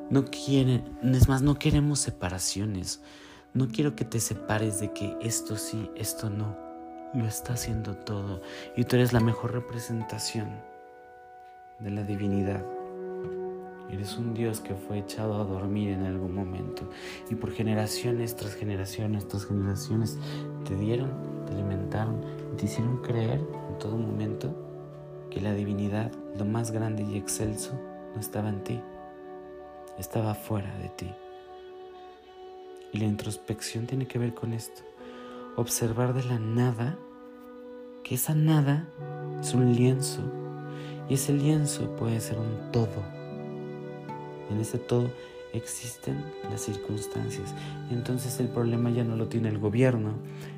No 0.09 0.25
quieren, 0.25 0.97
es 1.03 1.27
más, 1.27 1.41
no 1.41 1.57
queremos 1.57 1.99
separaciones. 1.99 3.01
No 3.53 3.69
quiero 3.69 3.95
que 3.95 4.05
te 4.05 4.19
separes 4.19 4.79
de 4.79 4.91
que 4.91 5.15
esto 5.21 5.57
sí, 5.57 5.89
esto 5.95 6.29
no. 6.29 6.57
Lo 7.13 7.25
está 7.25 7.53
haciendo 7.53 7.95
todo 7.95 8.41
y 8.75 8.83
tú 8.83 8.97
eres 8.97 9.13
la 9.13 9.21
mejor 9.21 9.53
representación 9.53 10.49
de 11.79 11.91
la 11.91 12.03
divinidad. 12.03 12.74
Eres 13.89 14.17
un 14.17 14.33
Dios 14.33 14.61
que 14.61 14.73
fue 14.75 14.99
echado 14.99 15.39
a 15.39 15.45
dormir 15.45 15.89
en 15.89 16.03
algún 16.03 16.33
momento 16.33 16.89
y 17.29 17.35
por 17.35 17.51
generaciones 17.51 18.35
tras 18.35 18.55
generaciones 18.55 19.27
tras 19.27 19.45
generaciones 19.45 20.17
te 20.67 20.75
dieron, 20.75 21.11
te 21.45 21.53
alimentaron 21.53 22.21
te 22.57 22.65
hicieron 22.65 22.97
creer 22.97 23.41
todo 23.79 23.97
momento 23.97 24.53
que 25.29 25.41
la 25.41 25.53
divinidad, 25.53 26.11
lo 26.37 26.45
más 26.45 26.71
grande 26.71 27.03
y 27.03 27.17
excelso, 27.17 27.73
no 28.13 28.19
estaba 28.19 28.49
en 28.49 28.63
ti, 28.63 28.81
estaba 29.97 30.33
fuera 30.33 30.73
de 30.77 30.89
ti. 30.89 31.11
Y 32.93 32.99
la 32.99 33.05
introspección 33.05 33.87
tiene 33.87 34.07
que 34.07 34.19
ver 34.19 34.33
con 34.33 34.53
esto, 34.53 34.83
observar 35.57 36.13
de 36.13 36.23
la 36.23 36.39
nada 36.39 36.97
que 38.03 38.15
esa 38.15 38.35
nada 38.35 38.87
es 39.41 39.53
un 39.53 39.73
lienzo 39.73 40.21
y 41.09 41.15
ese 41.15 41.33
lienzo 41.33 41.95
puede 41.95 42.19
ser 42.21 42.37
un 42.37 42.71
todo. 42.71 43.14
En 44.49 44.59
ese 44.59 44.77
todo 44.77 45.09
existen 45.53 46.23
las 46.49 46.61
circunstancias. 46.61 47.53
Entonces 47.89 48.39
el 48.39 48.49
problema 48.49 48.89
ya 48.89 49.03
no 49.03 49.15
lo 49.15 49.27
tiene 49.27 49.49
el 49.49 49.57
gobierno, 49.57 50.13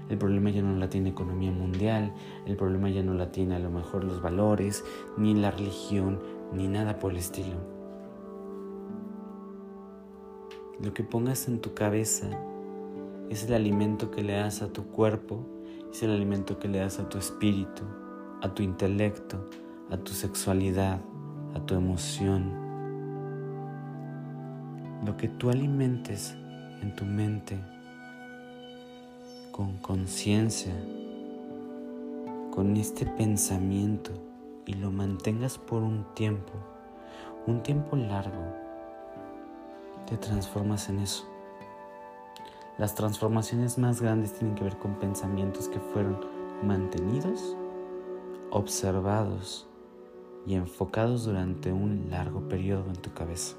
el 0.09 0.17
problema 0.17 0.49
ya 0.49 0.61
no 0.61 0.75
la 0.75 0.89
tiene 0.89 1.09
economía 1.09 1.51
mundial, 1.51 2.13
el 2.45 2.55
problema 2.55 2.89
ya 2.89 3.03
no 3.03 3.13
la 3.13 3.31
tiene 3.31 3.55
a 3.55 3.59
lo 3.59 3.69
mejor 3.69 4.03
los 4.03 4.21
valores, 4.21 4.83
ni 5.17 5.35
la 5.35 5.51
religión, 5.51 6.19
ni 6.53 6.67
nada 6.67 6.99
por 6.99 7.11
el 7.11 7.17
estilo. 7.17 7.77
Lo 10.81 10.93
que 10.93 11.03
pongas 11.03 11.47
en 11.47 11.59
tu 11.59 11.73
cabeza 11.73 12.27
es 13.29 13.45
el 13.45 13.53
alimento 13.53 14.11
que 14.11 14.23
le 14.23 14.33
das 14.33 14.61
a 14.61 14.71
tu 14.71 14.87
cuerpo, 14.87 15.45
es 15.91 16.03
el 16.03 16.11
alimento 16.11 16.59
que 16.59 16.67
le 16.67 16.79
das 16.79 16.99
a 16.99 17.09
tu 17.09 17.17
espíritu, 17.17 17.83
a 18.41 18.53
tu 18.53 18.63
intelecto, 18.63 19.49
a 19.89 19.97
tu 19.97 20.13
sexualidad, 20.13 21.01
a 21.55 21.65
tu 21.65 21.75
emoción. 21.75 22.66
Lo 25.07 25.15
que 25.15 25.29
tú 25.29 25.49
alimentes 25.49 26.35
en 26.81 26.93
tu 26.93 27.05
mente 27.05 27.57
con 29.53 29.77
conciencia, 29.77 30.73
con 32.53 32.75
este 32.75 33.05
pensamiento 33.05 34.11
y 34.65 34.73
lo 34.73 34.91
mantengas 34.91 35.57
por 35.57 35.81
un 35.81 36.13
tiempo, 36.13 36.51
un 37.45 37.63
tiempo 37.63 37.95
largo, 37.95 38.53
te 40.05 40.17
transformas 40.17 40.89
en 40.89 40.99
eso. 40.99 41.25
Las 42.77 42.93
transformaciones 42.93 43.77
más 43.77 44.01
grandes 44.01 44.33
tienen 44.33 44.55
que 44.55 44.65
ver 44.65 44.77
con 44.77 44.99
pensamientos 44.99 45.69
que 45.69 45.79
fueron 45.79 46.19
mantenidos, 46.63 47.55
observados 48.51 49.69
y 50.45 50.55
enfocados 50.55 51.23
durante 51.23 51.71
un 51.71 52.07
largo 52.09 52.49
periodo 52.49 52.87
en 52.87 52.97
tu 52.97 53.13
cabeza. 53.13 53.55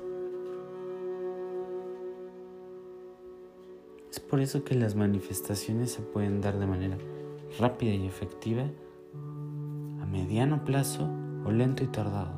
Es 4.18 4.24
por 4.24 4.40
eso 4.40 4.64
que 4.64 4.74
las 4.74 4.96
manifestaciones 4.96 5.92
se 5.92 6.02
pueden 6.02 6.40
dar 6.40 6.58
de 6.58 6.66
manera 6.66 6.98
rápida 7.60 7.94
y 7.94 8.04
efectiva, 8.04 8.64
a 10.02 10.06
mediano 10.06 10.64
plazo 10.64 11.08
o 11.46 11.52
lento 11.52 11.84
y 11.84 11.86
tardado. 11.86 12.32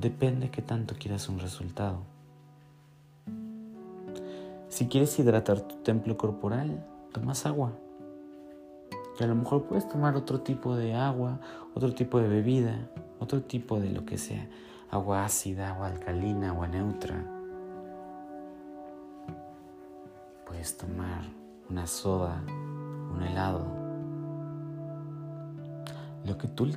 Depende 0.00 0.46
de 0.46 0.50
qué 0.50 0.62
tanto 0.62 0.96
quieras 0.98 1.28
un 1.28 1.38
resultado. 1.38 1.98
Si 4.68 4.88
quieres 4.88 5.16
hidratar 5.16 5.60
tu 5.60 5.76
templo 5.76 6.16
corporal, 6.16 6.84
tomas 7.12 7.46
agua. 7.46 7.70
Que 9.16 9.22
a 9.22 9.28
lo 9.28 9.36
mejor 9.36 9.68
puedes 9.68 9.88
tomar 9.88 10.16
otro 10.16 10.40
tipo 10.40 10.74
de 10.74 10.94
agua, 10.94 11.38
otro 11.76 11.94
tipo 11.94 12.18
de 12.18 12.26
bebida, 12.26 12.90
otro 13.20 13.42
tipo 13.42 13.78
de 13.78 13.90
lo 13.90 14.04
que 14.04 14.18
sea. 14.18 14.48
Agua 14.90 15.24
ácida, 15.24 15.70
agua 15.70 15.86
alcalina, 15.86 16.50
agua 16.50 16.66
neutra. 16.66 17.33
Puedes 20.54 20.78
tomar 20.78 21.24
una 21.68 21.84
soda, 21.84 22.40
un 22.46 23.20
helado. 23.24 23.66
Lo 26.24 26.38
que, 26.38 26.46
tú, 26.46 26.70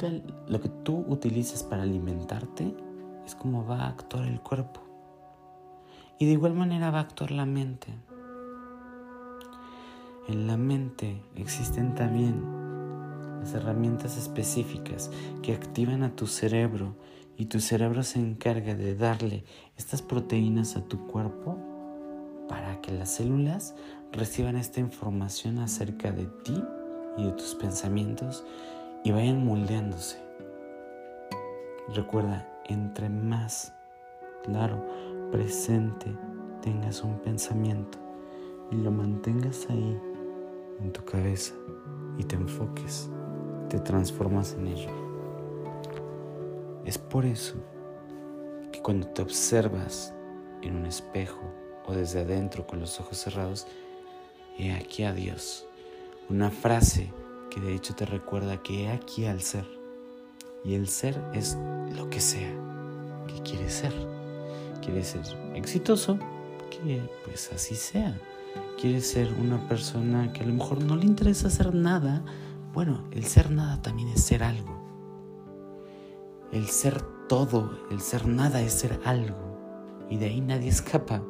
lo 0.47 0.59
que 0.59 0.69
tú 0.83 1.05
utilices 1.07 1.61
para 1.61 1.83
alimentarte 1.83 2.75
es 3.23 3.35
como 3.35 3.67
va 3.67 3.83
a 3.83 3.89
actuar 3.89 4.25
el 4.25 4.41
cuerpo. 4.41 4.81
Y 6.17 6.25
de 6.25 6.31
igual 6.31 6.55
manera 6.55 6.89
va 6.89 6.97
a 6.97 7.01
actuar 7.01 7.29
la 7.29 7.45
mente. 7.45 7.93
En 10.27 10.47
la 10.47 10.57
mente 10.57 11.21
existen 11.35 11.93
también 11.93 12.41
las 13.41 13.53
herramientas 13.53 14.17
específicas 14.17 15.11
que 15.43 15.53
activan 15.53 16.01
a 16.01 16.15
tu 16.15 16.25
cerebro 16.25 16.95
y 17.37 17.45
tu 17.45 17.59
cerebro 17.59 18.01
se 18.01 18.19
encarga 18.19 18.73
de 18.73 18.95
darle 18.95 19.43
estas 19.77 20.01
proteínas 20.01 20.75
a 20.77 20.81
tu 20.83 21.05
cuerpo 21.05 21.66
para 22.47 22.81
que 22.81 22.91
las 22.91 23.09
células 23.09 23.75
reciban 24.11 24.55
esta 24.55 24.79
información 24.79 25.59
acerca 25.59 26.11
de 26.11 26.25
ti 26.43 26.63
y 27.17 27.25
de 27.25 27.31
tus 27.31 27.55
pensamientos 27.55 28.45
y 29.03 29.11
vayan 29.11 29.45
moldeándose. 29.45 30.21
Recuerda, 31.93 32.47
entre 32.65 33.09
más 33.09 33.73
claro 34.43 34.83
presente 35.31 36.15
tengas 36.61 37.03
un 37.03 37.19
pensamiento 37.19 37.97
y 38.71 38.75
lo 38.75 38.91
mantengas 38.91 39.67
ahí 39.69 39.99
en 40.81 40.91
tu 40.91 41.03
cabeza 41.03 41.53
y 42.17 42.23
te 42.23 42.35
enfoques, 42.35 43.09
te 43.69 43.79
transformas 43.79 44.53
en 44.53 44.67
ello. 44.67 44.89
Es 46.85 46.97
por 46.97 47.25
eso 47.25 47.55
que 48.71 48.81
cuando 48.81 49.07
te 49.07 49.21
observas 49.21 50.13
en 50.61 50.75
un 50.75 50.85
espejo 50.85 51.41
o 51.87 51.93
desde 51.93 52.21
adentro 52.21 52.67
con 52.67 52.79
los 52.79 52.99
ojos 52.99 53.17
cerrados, 53.17 53.65
he 54.59 54.73
aquí 54.73 55.03
a 55.03 55.13
Dios. 55.13 55.65
Una 56.29 56.51
frase 56.51 57.11
que 57.49 57.61
de 57.61 57.73
hecho 57.73 57.95
te 57.95 58.05
recuerda 58.05 58.61
que 58.61 58.83
he 58.83 58.89
aquí 58.89 59.25
al 59.25 59.41
ser. 59.41 59.65
Y 60.63 60.75
el 60.75 60.87
ser 60.87 61.19
es 61.33 61.57
lo 61.95 62.09
que 62.09 62.19
sea 62.19 62.67
que 63.27 63.41
quieres 63.41 63.73
ser. 63.73 63.93
¿Quieres 64.81 65.07
ser 65.07 65.21
exitoso? 65.55 66.17
Que 66.69 67.01
pues 67.25 67.51
así 67.53 67.75
sea. 67.75 68.17
¿Quieres 68.79 69.09
ser 69.09 69.33
una 69.33 69.67
persona 69.67 70.31
que 70.33 70.43
a 70.43 70.47
lo 70.47 70.53
mejor 70.53 70.83
no 70.83 70.95
le 70.95 71.05
interesa 71.05 71.47
hacer 71.47 71.73
nada? 71.73 72.23
Bueno, 72.73 73.03
el 73.11 73.25
ser 73.25 73.51
nada 73.51 73.81
también 73.81 74.09
es 74.09 74.23
ser 74.23 74.43
algo. 74.43 74.77
El 76.51 76.67
ser 76.67 77.01
todo, 77.27 77.71
el 77.91 78.01
ser 78.01 78.27
nada 78.27 78.61
es 78.61 78.73
ser 78.73 78.99
algo. 79.03 79.57
Y 80.09 80.17
de 80.17 80.27
ahí 80.27 80.41
nadie 80.41 80.69
escapa. 80.69 81.21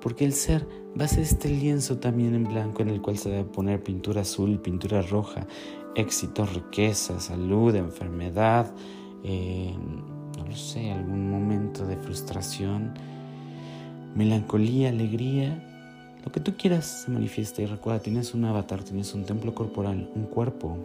Porque 0.00 0.24
el 0.24 0.32
ser 0.32 0.66
va 0.98 1.04
a 1.04 1.08
ser 1.08 1.20
este 1.20 1.48
lienzo 1.48 1.98
también 1.98 2.34
en 2.34 2.44
blanco 2.44 2.82
en 2.82 2.88
el 2.88 3.00
cual 3.00 3.18
se 3.18 3.30
debe 3.30 3.44
poner 3.44 3.82
pintura 3.82 4.22
azul, 4.22 4.58
pintura 4.58 5.02
roja, 5.02 5.46
éxito, 5.94 6.46
riqueza, 6.46 7.20
salud, 7.20 7.74
enfermedad, 7.74 8.72
eh, 9.24 9.74
no 10.36 10.56
sé, 10.56 10.90
algún 10.90 11.30
momento 11.30 11.86
de 11.86 11.96
frustración, 11.96 12.94
melancolía, 14.14 14.88
alegría, 14.88 15.66
lo 16.24 16.32
que 16.32 16.40
tú 16.40 16.54
quieras 16.56 17.04
se 17.04 17.10
manifiesta 17.10 17.62
y 17.62 17.66
recuerda, 17.66 18.00
tienes 18.00 18.34
un 18.34 18.44
avatar, 18.44 18.82
tienes 18.82 19.14
un 19.14 19.24
templo 19.24 19.54
corporal, 19.54 20.10
un 20.14 20.24
cuerpo, 20.26 20.76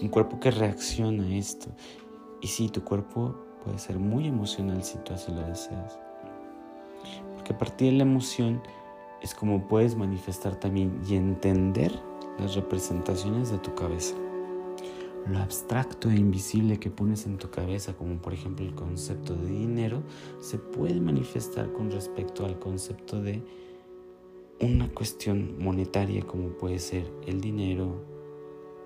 un 0.00 0.08
cuerpo 0.08 0.38
que 0.38 0.50
reacciona 0.50 1.24
a 1.24 1.34
esto. 1.34 1.68
Y 2.40 2.46
sí, 2.46 2.68
tu 2.68 2.84
cuerpo 2.84 3.34
puede 3.64 3.78
ser 3.78 3.98
muy 3.98 4.26
emocional 4.26 4.84
si 4.84 4.98
tú 4.98 5.14
así 5.14 5.32
lo 5.32 5.40
deseas. 5.40 6.03
Porque 7.44 7.52
a 7.52 7.58
partir 7.58 7.92
de 7.92 7.98
la 7.98 8.04
emoción 8.04 8.62
es 9.20 9.34
como 9.34 9.68
puedes 9.68 9.96
manifestar 9.96 10.56
también 10.56 10.98
y 11.06 11.14
entender 11.14 11.92
las 12.38 12.54
representaciones 12.54 13.50
de 13.50 13.58
tu 13.58 13.74
cabeza 13.74 14.14
lo 15.26 15.38
abstracto 15.38 16.10
e 16.10 16.16
invisible 16.16 16.78
que 16.78 16.90
pones 16.90 17.26
en 17.26 17.38
tu 17.38 17.50
cabeza, 17.50 17.94
como 17.94 18.16
por 18.16 18.34
ejemplo 18.34 18.64
el 18.64 18.74
concepto 18.74 19.34
de 19.34 19.48
dinero, 19.48 20.02
se 20.40 20.58
puede 20.58 21.00
manifestar 21.00 21.72
con 21.72 21.90
respecto 21.90 22.44
al 22.44 22.58
concepto 22.58 23.22
de 23.22 23.42
una 24.60 24.88
cuestión 24.88 25.56
monetaria 25.58 26.22
como 26.22 26.50
puede 26.50 26.78
ser 26.78 27.10
el 27.26 27.40
dinero, 27.40 28.04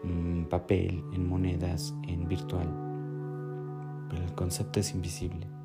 en 0.04 0.46
papel, 0.48 1.02
en 1.12 1.28
monedas, 1.28 1.94
en 2.06 2.28
virtual. 2.28 2.68
Pero 4.10 4.24
el 4.24 4.34
concepto 4.34 4.80
es 4.80 4.92
invisible. 4.94 5.57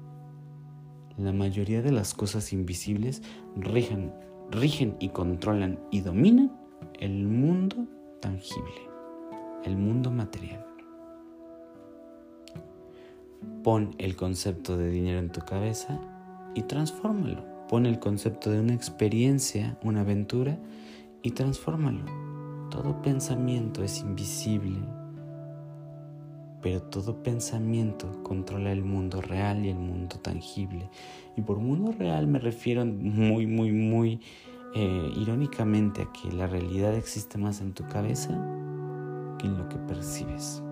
La 1.18 1.32
mayoría 1.32 1.82
de 1.82 1.92
las 1.92 2.14
cosas 2.14 2.54
invisibles 2.54 3.22
rigen, 3.56 4.12
rigen 4.52 4.96
y 5.00 5.10
controlan 5.10 5.80
y 5.92 6.02
dominan 6.02 6.52
el 7.00 7.28
mundo 7.28 7.88
tangible 8.20 8.94
el 9.66 9.78
mundo 9.78 10.12
material. 10.12 10.66
Pon 13.64 13.96
el 13.98 14.16
concepto 14.16 14.78
de 14.78 14.90
dinero 14.90 15.20
en 15.20 15.32
tu 15.32 15.42
cabeza 15.42 16.00
y 16.54 16.64
transfórmalo. 16.64 17.44
Pon 17.70 17.86
el 17.86 18.00
concepto 18.00 18.52
de 18.52 18.60
una 18.60 18.74
experiencia, 18.74 19.78
una 19.84 20.02
aventura 20.02 20.58
y 21.22 21.32
transfórmalo. 21.32 22.04
Todo 22.70 23.02
pensamiento 23.02 23.84
es 23.84 24.02
invisible, 24.02 24.80
pero 26.64 26.82
todo 26.82 27.22
pensamiento 27.22 28.24
controla 28.24 28.72
el 28.72 28.84
mundo 28.84 29.22
real 29.22 29.66
y 29.66 29.70
el 29.70 29.78
mundo 29.78 30.16
tangible. 30.20 30.90
Y 31.36 31.42
por 31.42 31.60
mundo 31.60 31.92
real 31.92 32.26
me 32.26 32.40
refiero 32.40 32.86
muy, 32.86 33.46
muy, 33.46 33.72
muy 33.72 34.22
eh, 34.74 35.12
irónicamente 35.16 36.04
a 36.04 36.12
que 36.12 36.32
la 36.32 36.48
realidad 36.48 36.96
existe 36.96 37.38
más 37.38 37.62
en 37.62 37.74
tu 37.74 37.86
cabeza 37.88 38.34
en 39.44 39.58
lo 39.58 39.70
que 39.70 39.78
percibes. 39.78 40.64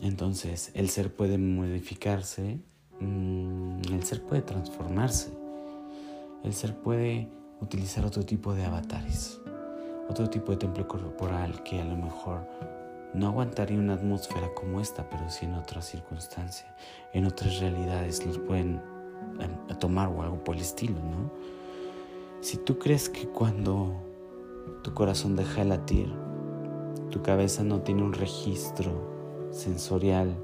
Entonces, 0.00 0.70
el 0.74 0.88
ser 0.88 1.14
puede 1.14 1.38
modificarse, 1.38 2.60
mm, 3.00 3.92
el 3.92 4.02
ser 4.04 4.22
puede 4.22 4.42
transformarse, 4.42 5.32
el 6.44 6.52
ser 6.52 6.76
puede 6.76 7.28
utilizar 7.60 8.04
otro 8.04 8.24
tipo 8.24 8.54
de 8.54 8.64
avatares, 8.64 9.40
otro 10.08 10.28
tipo 10.28 10.52
de 10.52 10.58
templo 10.58 10.86
corporal 10.86 11.62
que 11.62 11.80
a 11.80 11.84
lo 11.84 11.96
mejor 11.96 12.46
no 13.16 13.28
aguantaría 13.28 13.78
una 13.78 13.94
atmósfera 13.94 14.52
como 14.54 14.80
esta, 14.80 15.08
pero 15.08 15.28
sí 15.30 15.46
en 15.46 15.54
otras 15.54 15.86
circunstancias, 15.86 16.68
en 17.12 17.24
otras 17.24 17.58
realidades 17.60 18.24
los 18.26 18.38
pueden 18.38 18.80
em, 19.40 19.78
tomar 19.78 20.08
o 20.08 20.22
algo 20.22 20.44
por 20.44 20.54
el 20.54 20.60
estilo, 20.60 20.96
¿no? 20.96 21.30
Si 22.40 22.58
tú 22.58 22.78
crees 22.78 23.08
que 23.08 23.26
cuando 23.26 23.94
tu 24.82 24.92
corazón 24.92 25.34
deja 25.34 25.62
de 25.62 25.64
latir, 25.64 26.12
tu 27.10 27.22
cabeza 27.22 27.64
no 27.64 27.80
tiene 27.80 28.02
un 28.02 28.12
registro 28.12 29.48
sensorial, 29.50 30.36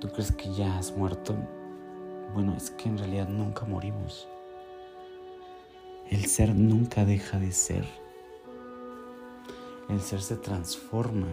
tú 0.00 0.08
crees 0.08 0.32
que 0.32 0.52
ya 0.54 0.78
has 0.78 0.96
muerto, 0.96 1.36
Bueno, 2.32 2.54
es 2.56 2.70
que 2.70 2.88
en 2.88 2.96
realidad 2.96 3.28
nunca 3.28 3.66
morimos. 3.66 4.26
El 6.08 6.24
ser 6.24 6.54
nunca 6.54 7.04
deja 7.04 7.38
de 7.38 7.52
ser. 7.52 8.01
El 9.92 10.00
ser 10.00 10.22
se 10.22 10.36
transforma 10.36 11.26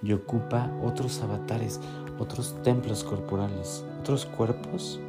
y 0.00 0.12
ocupa 0.12 0.70
otros 0.84 1.20
avatares, 1.22 1.80
otros 2.20 2.54
templos 2.62 3.02
corporales, 3.02 3.84
otros 4.00 4.26
cuerpos 4.26 5.00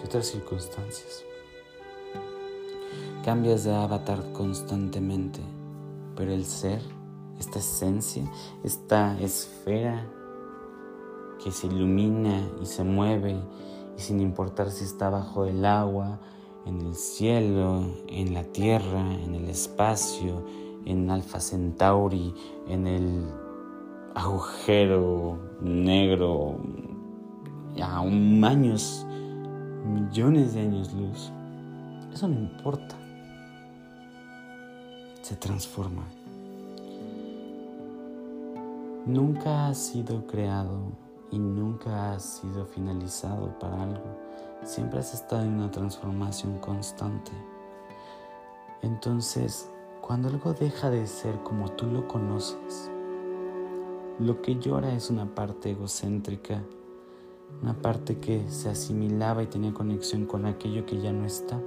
y 0.00 0.06
otras 0.06 0.26
circunstancias. 0.26 1.24
Cambias 3.22 3.64
de 3.64 3.74
avatar 3.74 4.32
constantemente, 4.32 5.40
pero 6.16 6.32
el 6.32 6.46
ser, 6.46 6.80
esta 7.38 7.58
esencia, 7.58 8.24
esta 8.64 9.20
esfera 9.20 10.06
que 11.44 11.50
se 11.50 11.66
ilumina 11.66 12.48
y 12.62 12.64
se 12.64 12.82
mueve 12.82 13.36
y 13.98 14.00
sin 14.00 14.20
importar 14.20 14.70
si 14.70 14.84
está 14.84 15.10
bajo 15.10 15.44
el 15.44 15.66
agua, 15.66 16.18
en 16.64 16.80
el 16.80 16.94
cielo, 16.94 17.84
en 18.08 18.32
la 18.32 18.44
tierra, 18.44 19.12
en 19.22 19.34
el 19.34 19.50
espacio, 19.50 20.65
en 20.86 21.10
Alfa 21.10 21.40
Centauri, 21.40 22.32
en 22.68 22.86
el 22.86 23.26
agujero 24.14 25.38
negro, 25.60 26.56
a 27.82 28.00
un 28.00 28.42
años, 28.44 29.04
millones 29.84 30.54
de 30.54 30.60
años 30.60 30.94
luz. 30.94 31.30
Eso 32.12 32.28
no 32.28 32.40
importa. 32.40 32.96
Se 35.20 35.36
transforma. 35.36 36.04
Nunca 39.04 39.68
ha 39.68 39.74
sido 39.74 40.26
creado 40.26 40.92
y 41.30 41.38
nunca 41.38 42.12
ha 42.12 42.20
sido 42.20 42.64
finalizado 42.64 43.58
para 43.58 43.82
algo. 43.82 44.18
Siempre 44.64 45.00
has 45.00 45.12
estado 45.14 45.42
en 45.42 45.54
una 45.54 45.70
transformación 45.70 46.58
constante. 46.58 47.32
Entonces, 48.82 49.68
cuando 50.06 50.28
algo 50.28 50.54
deja 50.54 50.88
de 50.88 51.04
ser 51.08 51.42
como 51.42 51.72
tú 51.72 51.84
lo 51.86 52.06
conoces, 52.06 52.92
lo 54.20 54.40
que 54.40 54.54
llora 54.54 54.94
es 54.94 55.10
una 55.10 55.34
parte 55.34 55.72
egocéntrica, 55.72 56.62
una 57.60 57.74
parte 57.74 58.20
que 58.20 58.48
se 58.48 58.68
asimilaba 58.68 59.42
y 59.42 59.48
tenía 59.48 59.74
conexión 59.74 60.24
con 60.24 60.46
aquello 60.46 60.86
que 60.86 61.00
ya 61.00 61.12
no 61.12 61.26
está. 61.26 61.60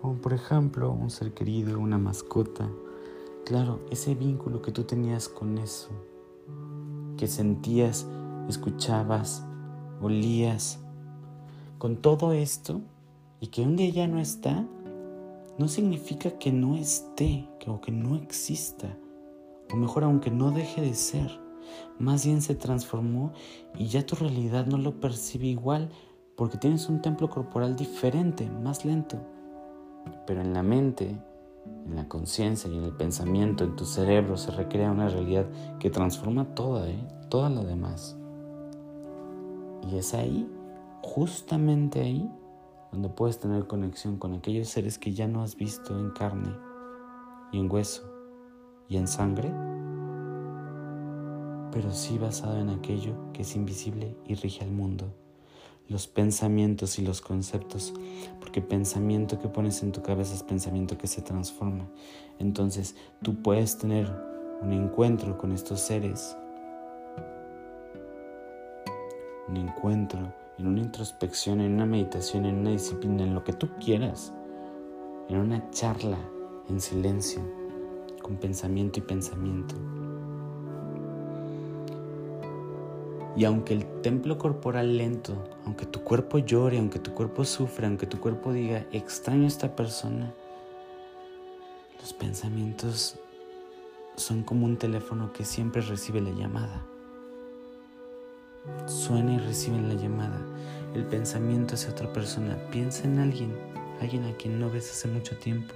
Como 0.00 0.14
por 0.14 0.32
ejemplo 0.32 0.92
un 0.92 1.10
ser 1.10 1.34
querido, 1.34 1.78
una 1.78 1.98
mascota. 1.98 2.70
Claro, 3.44 3.80
ese 3.90 4.14
vínculo 4.14 4.62
que 4.62 4.72
tú 4.72 4.84
tenías 4.84 5.28
con 5.28 5.58
eso, 5.58 5.90
que 7.18 7.26
sentías, 7.26 8.06
escuchabas, 8.48 9.44
olías. 10.00 10.78
Con 11.76 11.96
todo 11.96 12.32
esto, 12.32 12.80
y 13.40 13.48
que 13.48 13.60
un 13.60 13.76
día 13.76 13.90
ya 13.90 14.08
no 14.08 14.20
está, 14.20 14.66
no 15.58 15.68
significa 15.68 16.38
que 16.38 16.52
no 16.52 16.76
esté 16.76 17.48
o 17.66 17.80
que 17.80 17.92
no 17.92 18.16
exista, 18.16 18.96
o 19.72 19.76
mejor 19.76 20.04
aunque 20.04 20.30
no 20.30 20.50
deje 20.50 20.80
de 20.80 20.94
ser 20.94 21.42
más 21.98 22.26
bien 22.26 22.42
se 22.42 22.54
transformó 22.54 23.32
y 23.76 23.86
ya 23.86 24.04
tu 24.04 24.16
realidad 24.16 24.66
no 24.66 24.78
lo 24.78 25.00
percibe 25.00 25.46
igual 25.46 25.90
porque 26.36 26.58
tienes 26.58 26.88
un 26.88 27.00
templo 27.02 27.28
corporal 27.30 27.76
diferente, 27.76 28.48
más 28.50 28.84
lento. 28.84 29.18
Pero 30.26 30.40
en 30.40 30.52
la 30.52 30.62
mente, 30.62 31.16
en 31.86 31.94
la 31.94 32.08
conciencia 32.08 32.70
y 32.70 32.76
en 32.76 32.84
el 32.84 32.92
pensamiento, 32.92 33.64
en 33.64 33.76
tu 33.76 33.84
cerebro 33.84 34.36
se 34.36 34.50
recrea 34.50 34.90
una 34.90 35.08
realidad 35.08 35.46
que 35.78 35.90
transforma 35.90 36.54
toda, 36.54 36.88
¿eh? 36.88 37.06
toda 37.28 37.50
la 37.50 37.62
demás. 37.62 38.16
Y 39.90 39.96
es 39.96 40.14
ahí, 40.14 40.48
justamente 41.02 42.00
ahí, 42.00 42.30
donde 42.92 43.08
puedes 43.08 43.38
tener 43.38 43.66
conexión 43.66 44.18
con 44.18 44.34
aquellos 44.34 44.68
seres 44.68 44.98
que 44.98 45.12
ya 45.12 45.26
no 45.26 45.42
has 45.42 45.56
visto 45.56 45.98
en 45.98 46.10
carne 46.10 46.54
y 47.50 47.58
en 47.58 47.72
hueso 47.72 48.02
y 48.88 48.96
en 48.96 49.08
sangre 49.08 49.52
pero 51.72 51.90
sí 51.90 52.18
basado 52.18 52.60
en 52.60 52.68
aquello 52.68 53.14
que 53.32 53.42
es 53.42 53.56
invisible 53.56 54.14
y 54.26 54.34
rige 54.34 54.62
al 54.62 54.70
mundo, 54.70 55.12
los 55.88 56.06
pensamientos 56.06 56.98
y 56.98 57.02
los 57.02 57.22
conceptos, 57.22 57.94
porque 58.40 58.60
pensamiento 58.60 59.40
que 59.40 59.48
pones 59.48 59.82
en 59.82 59.90
tu 59.90 60.02
cabeza 60.02 60.34
es 60.34 60.42
pensamiento 60.42 60.98
que 60.98 61.06
se 61.06 61.22
transforma. 61.22 61.88
Entonces 62.38 62.94
tú 63.22 63.42
puedes 63.42 63.78
tener 63.78 64.08
un 64.60 64.72
encuentro 64.72 65.38
con 65.38 65.50
estos 65.50 65.80
seres, 65.80 66.36
un 69.48 69.56
encuentro 69.56 70.32
en 70.58 70.66
una 70.66 70.80
introspección, 70.80 71.60
en 71.60 71.74
una 71.74 71.86
meditación, 71.86 72.46
en 72.46 72.56
una 72.56 72.70
disciplina, 72.70 73.22
en 73.22 73.34
lo 73.34 73.44
que 73.44 73.52
tú 73.52 73.68
quieras, 73.78 74.32
en 75.28 75.38
una 75.38 75.70
charla 75.70 76.18
en 76.68 76.80
silencio, 76.80 77.42
con 78.22 78.36
pensamiento 78.36 78.98
y 78.98 79.02
pensamiento. 79.02 79.74
Y 83.34 83.44
aunque 83.44 83.72
el 83.72 83.86
templo 84.02 84.36
corporal 84.36 84.98
lento, 84.98 85.42
aunque 85.64 85.86
tu 85.86 86.02
cuerpo 86.04 86.38
llore, 86.38 86.78
aunque 86.78 86.98
tu 86.98 87.14
cuerpo 87.14 87.44
sufra, 87.44 87.88
aunque 87.88 88.06
tu 88.06 88.20
cuerpo 88.20 88.52
diga, 88.52 88.86
extraño 88.92 89.44
a 89.44 89.48
esta 89.48 89.74
persona, 89.74 90.34
los 91.98 92.12
pensamientos 92.12 93.18
son 94.16 94.42
como 94.42 94.66
un 94.66 94.76
teléfono 94.76 95.32
que 95.32 95.44
siempre 95.44 95.80
recibe 95.80 96.20
la 96.20 96.30
llamada. 96.30 96.84
Suena 98.86 99.34
y 99.34 99.38
recibe 99.38 99.80
la 99.80 99.94
llamada. 99.94 100.40
El 100.94 101.04
pensamiento 101.04 101.74
hacia 101.74 101.90
otra 101.90 102.12
persona. 102.12 102.56
Piensa 102.70 103.04
en 103.04 103.18
alguien, 103.18 103.56
alguien 104.00 104.24
a 104.24 104.36
quien 104.36 104.60
no 104.60 104.70
ves 104.70 104.90
hace 104.90 105.08
mucho 105.08 105.36
tiempo. 105.38 105.74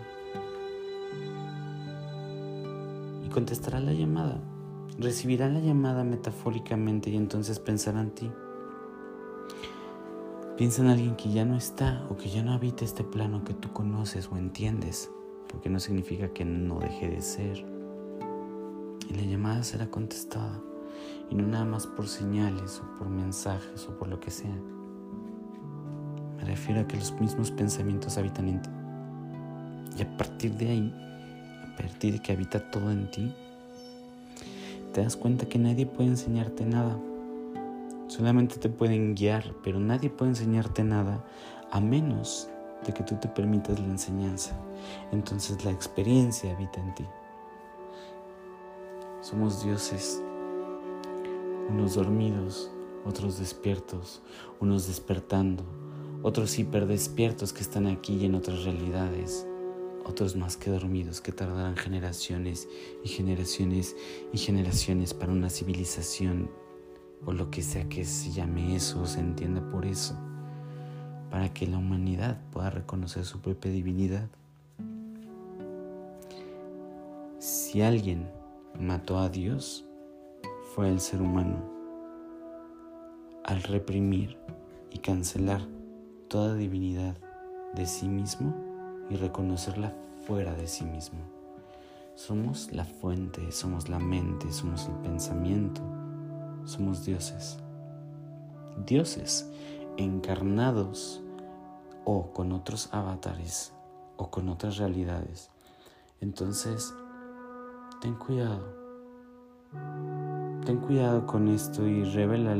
Y 3.25 3.29
contestará 3.29 3.81
la 3.81 3.93
llamada 3.93 4.41
recibirá 4.99 5.49
la 5.49 5.61
llamada 5.61 6.05
metafóricamente 6.05 7.11
y 7.11 7.17
entonces 7.17 7.59
pensará 7.59 8.01
en 8.01 8.11
ti. 8.11 8.31
Piensa 10.57 10.83
en 10.83 10.89
alguien 10.89 11.17
que 11.17 11.31
ya 11.31 11.45
no 11.45 11.57
está 11.57 12.07
o 12.09 12.17
que 12.17 12.31
ya 12.31 12.43
no 12.43 12.53
habita 12.53 12.85
este 12.85 13.05
plano 13.05 13.45
que 13.45 13.53
tú 13.53 13.73
conoces 13.73 14.31
o 14.33 14.39
entiendes, 14.39 15.11
porque 15.49 15.69
no 15.69 15.81
significa 15.81 16.29
que 16.29 16.45
no 16.45 16.81
deje 16.81 17.11
de 17.11 17.21
ser. 17.21 17.67
Y 19.09 19.15
la 19.15 19.23
llamada 19.23 19.63
será 19.63 19.91
contestada, 19.91 20.63
y 21.31 21.35
no 21.35 21.47
nada 21.47 21.65
más 21.65 21.87
por 21.87 22.07
señales 22.07 22.81
o 22.81 22.99
por 22.99 23.09
mensajes 23.09 23.87
o 23.89 23.99
por 23.99 24.09
lo 24.09 24.21
que 24.21 24.31
sea. 24.31 24.57
Me 26.37 26.45
refiero 26.45 26.83
a 26.83 26.87
que 26.87 26.97
los 26.97 27.13
mismos 27.21 27.51
pensamientos 27.51 28.19
habitan 28.19 28.49
en 28.49 28.63
ti. 28.63 28.71
Y 29.99 30.03
a 30.03 30.17
partir 30.17 30.53
de 30.55 30.69
ahí, 30.69 30.95
a 31.65 31.77
partir 31.77 32.15
de 32.15 32.19
que 32.21 32.33
habita 32.33 32.71
todo 32.71 32.91
en 32.91 33.11
ti, 33.11 33.35
te 34.93 35.03
das 35.03 35.17
cuenta 35.17 35.47
que 35.47 35.59
nadie 35.59 35.87
puede 35.87 36.11
enseñarte 36.11 36.65
nada. 36.65 36.97
Solamente 38.09 38.57
te 38.57 38.69
pueden 38.69 39.15
guiar, 39.15 39.55
pero 39.63 39.81
nadie 39.81 40.11
puede 40.11 40.31
enseñarte 40.31 40.85
nada 40.85 41.25
a 41.71 41.81
menos 41.81 42.49
de 42.87 42.93
que 42.93 43.03
tú 43.03 43.17
te 43.17 43.29
permitas 43.29 43.79
la 43.81 43.87
enseñanza. 43.87 44.57
Entonces 45.13 45.65
la 45.65 45.71
experiencia 45.71 46.53
habita 46.55 46.81
en 46.81 46.95
ti. 46.95 47.05
Somos 49.21 49.65
dioses, 49.65 50.23
unos 51.69 51.95
dormidos, 51.95 52.71
otros 53.05 53.39
despiertos, 53.39 54.23
unos 54.61 54.87
despertando, 54.87 55.65
otros 56.23 56.59
hiperdespiertos 56.59 57.53
que 57.53 57.63
están 57.63 57.87
aquí 57.87 58.15
y 58.17 58.27
en 58.27 58.35
otras 58.35 58.65
realidades 58.65 59.47
otros 60.07 60.37
más 60.37 60.57
que 60.57 60.71
dormidos 60.71 61.21
que 61.21 61.33
tardarán 61.33 61.77
generaciones 61.77 62.69
y 63.05 63.09
generaciones 63.09 63.97
y 64.33 64.39
generaciones 64.39 65.13
para 65.15 65.33
una 65.33 65.51
civilización 65.51 66.49
o 67.25 67.33
lo 67.33 67.51
que 67.51 67.63
sea 67.63 67.89
que 67.89 68.05
se 68.05 68.31
llame 68.31 68.77
eso 68.77 69.05
se 69.07 69.19
entienda 69.19 69.69
por 69.71 69.85
eso, 69.85 70.17
para 71.31 71.53
que 71.53 71.67
la 71.67 71.79
humanidad 71.79 72.41
pueda 72.53 72.71
reconocer 72.71 73.25
su 73.25 73.41
propia 73.41 73.73
divinidad. 73.73 74.29
Si 77.41 77.83
alguien 77.83 78.31
mató 78.79 79.19
a 79.19 79.29
Dios, 79.29 79.86
fue 80.77 80.91
el 80.91 81.01
ser 81.01 81.23
humano. 81.23 81.57
Al 83.45 83.63
reprimir 83.63 84.39
y 84.91 84.99
cancelar 84.99 85.63
toda 86.29 86.55
divinidad 86.55 87.17
de 87.75 87.87
sí 87.87 88.07
mismo, 88.07 88.55
y 89.09 89.17
reconocerla 89.17 89.95
fuera 90.27 90.55
de 90.55 90.67
sí 90.67 90.85
mismo. 90.85 91.21
Somos 92.15 92.73
la 92.73 92.85
fuente, 92.85 93.53
somos 93.53 93.89
la 93.89 93.99
mente, 93.99 94.53
somos 94.53 94.87
el 94.87 94.95
pensamiento, 94.97 95.81
somos 96.65 97.07
dioses. 97.07 97.59
Dioses 98.85 99.51
encarnados 99.97 101.23
o 102.05 102.33
con 102.35 102.53
otros 102.53 102.91
avatares 102.93 103.73
o 104.19 104.31
con 104.31 104.51
otras 104.51 104.77
realidades. 104.77 105.51
Entonces, 106.21 106.93
ten 108.03 108.15
cuidado. 108.15 108.76
Ten 110.65 110.79
cuidado 110.79 111.27
con 111.27 111.49
esto 111.49 111.87
y 111.87 112.05
revela, 112.05 112.57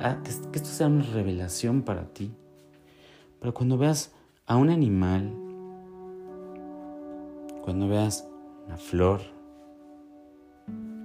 ah, 0.00 0.18
que 0.22 0.30
esto 0.30 0.68
sea 0.68 0.88
una 0.88 1.04
revelación 1.04 1.82
para 1.82 2.06
ti 2.06 2.34
Pero 3.38 3.54
cuando 3.54 3.78
veas 3.78 4.12
a 4.46 4.56
un 4.56 4.70
animal, 4.70 5.32
cuando 7.62 7.86
veas 7.86 8.26
una 8.66 8.76
flor, 8.76 9.20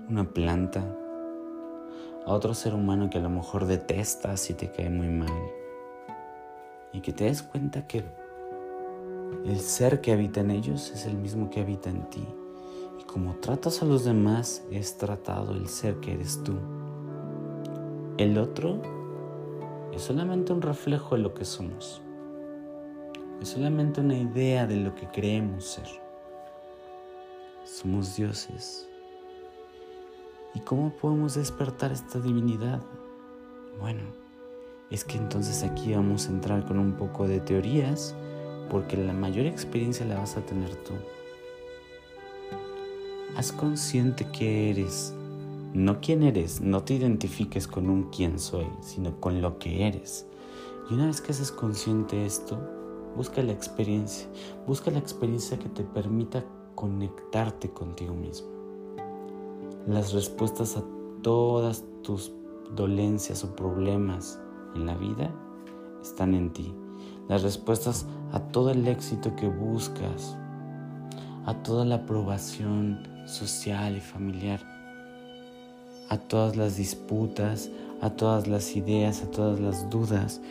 una 0.10 0.24
planta, 0.34 0.84
a 2.26 2.32
otro 2.32 2.54
ser 2.54 2.74
humano 2.74 3.10
que 3.10 3.17
a 3.17 3.22
lo 3.22 3.30
mejor 3.30 3.65
detestas 3.65 4.50
y 4.50 4.54
te 4.54 4.72
cae 4.72 4.89
muy 4.89 5.10
mal, 5.10 5.34
y 6.93 7.02
que 7.02 7.12
te 7.12 7.26
des 7.26 7.43
cuenta 7.43 7.86
que 7.86 8.04
el 9.46 9.60
ser 9.60 10.00
que 10.00 10.13
habita 10.13 10.39
en 10.39 10.52
ellos 10.52 10.91
es 10.91 11.06
el 11.06 11.17
mismo 11.17 11.50
que 11.50 11.60
habita 11.60 11.89
en 11.89 12.10
ti. 12.10 12.26
Como 13.13 13.36
tratas 13.36 13.84
a 13.84 13.86
los 13.86 14.06
demás, 14.06 14.63
es 14.71 14.97
tratado 14.97 15.54
el 15.54 15.67
ser 15.67 15.97
que 15.97 16.13
eres 16.13 16.41
tú. 16.43 16.54
El 18.17 18.39
otro 18.39 18.82
es 19.91 20.02
solamente 20.02 20.52
un 20.52 20.63
reflejo 20.63 21.15
de 21.15 21.21
lo 21.21 21.36
que 21.36 21.45
somos. 21.45 22.02
Es 23.39 23.49
solamente 23.49 24.02
una 24.02 24.17
idea 24.17 24.65
de 24.65 24.78
lo 24.78 24.95
que 24.95 25.08
creemos 25.10 25.63
ser. 25.63 25.88
Somos 27.63 28.15
dioses. 28.15 28.89
¿Y 30.56 30.62
cómo 30.62 30.91
podemos 30.91 31.36
despertar 31.36 31.91
esta 31.91 32.17
divinidad? 32.19 32.82
Bueno, 33.80 34.02
es 34.89 35.06
que 35.06 35.19
entonces 35.19 35.62
aquí 35.62 35.93
vamos 35.93 36.28
a 36.28 36.32
entrar 36.32 36.65
con 36.65 36.80
un 36.80 36.93
poco 36.93 37.28
de 37.28 37.39
teorías, 37.41 38.15
porque 38.71 38.97
la 38.97 39.13
mayor 39.13 39.45
experiencia 39.45 40.04
la 40.04 40.17
vas 40.17 40.36
a 40.36 40.41
tener 40.41 40.76
tú. 40.78 40.93
Haz 43.36 43.52
consciente 43.52 44.28
que 44.32 44.69
eres, 44.69 45.12
no 45.74 46.02
quién 46.02 46.22
eres, 46.22 46.62
no 46.62 46.84
te 46.84 46.93
identifiques 46.93 47.67
con 47.67 47.89
un 47.89 48.12
quién 48.12 48.38
soy, 48.38 48.67
sino 48.82 49.19
con 49.19 49.41
lo 49.41 49.58
que 49.58 49.88
eres. 49.88 50.28
Y 50.89 50.93
una 50.93 51.08
vez 51.08 51.19
que 51.19 51.32
haces 51.32 51.52
consciente 51.52 52.28
esto, 52.28 52.60
busca 53.15 53.41
la 53.41 53.52
experiencia, 53.52 54.28
busca 54.67 54.91
la 54.91 55.00
experiencia 55.00 55.58
que 55.58 55.69
te 55.69 55.84
permita 55.84 56.46
conectarte 56.76 57.72
contigo 57.72 58.13
mismo. 58.13 58.50
Las 59.88 60.13
respuestas 60.13 60.78
a 60.78 60.84
todas 61.24 61.84
tus 62.04 62.34
dolencias 62.76 63.43
o 63.43 63.56
problemas 63.56 64.39
en 64.76 64.86
la 64.86 64.96
vida 64.96 65.34
están 66.04 66.36
en 66.36 66.54
ti. 66.54 66.72
Las 67.30 67.41
respuestas 67.41 68.06
a 68.32 68.39
todo 68.39 68.69
el 68.69 68.88
éxito 68.88 69.36
que 69.36 69.48
buscas, 69.48 70.38
a 71.46 71.63
toda 71.63 71.84
la 71.84 71.96
aprobación 71.96 73.12
social 73.26 73.98
y 73.98 74.02
familiar, 74.02 74.62
a 76.10 76.18
todas 76.18 76.56
las 76.56 76.78
disputas, 76.78 77.70
a 78.02 78.10
todas 78.12 78.48
las 78.48 78.76
ideas, 78.76 79.24
a 79.24 79.32
todas 79.32 79.60
las 79.60 79.90
dudas, 79.90 80.42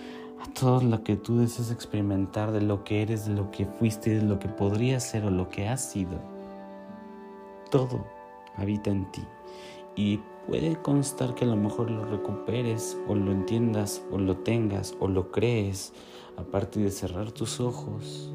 a 0.40 0.52
todo 0.54 0.80
lo 0.80 1.04
que 1.04 1.16
tú 1.16 1.38
deseas 1.38 1.70
experimentar 1.70 2.50
de 2.50 2.62
lo 2.62 2.82
que 2.84 3.02
eres, 3.02 3.26
de 3.26 3.34
lo 3.34 3.50
que 3.50 3.66
fuiste, 3.66 4.18
de 4.18 4.22
lo 4.22 4.38
que 4.38 4.48
podrías 4.48 5.04
ser 5.04 5.24
o 5.24 5.30
lo 5.30 5.48
que 5.48 5.68
has 5.68 5.92
sido. 5.92 6.18
Todo 7.70 8.04
habita 8.56 8.90
en 8.90 9.10
ti. 9.12 9.22
Y 9.94 10.20
puede 10.46 10.76
constar 10.76 11.34
que 11.34 11.44
a 11.44 11.48
lo 11.48 11.56
mejor 11.56 11.90
lo 11.90 12.04
recuperes 12.06 12.96
o 13.06 13.14
lo 13.14 13.30
entiendas 13.30 14.02
o 14.10 14.18
lo 14.18 14.38
tengas 14.38 14.94
o 14.98 15.08
lo 15.08 15.30
crees 15.30 15.92
a 16.36 16.42
partir 16.42 16.84
de 16.84 16.90
cerrar 16.90 17.30
tus 17.30 17.60
ojos, 17.60 18.32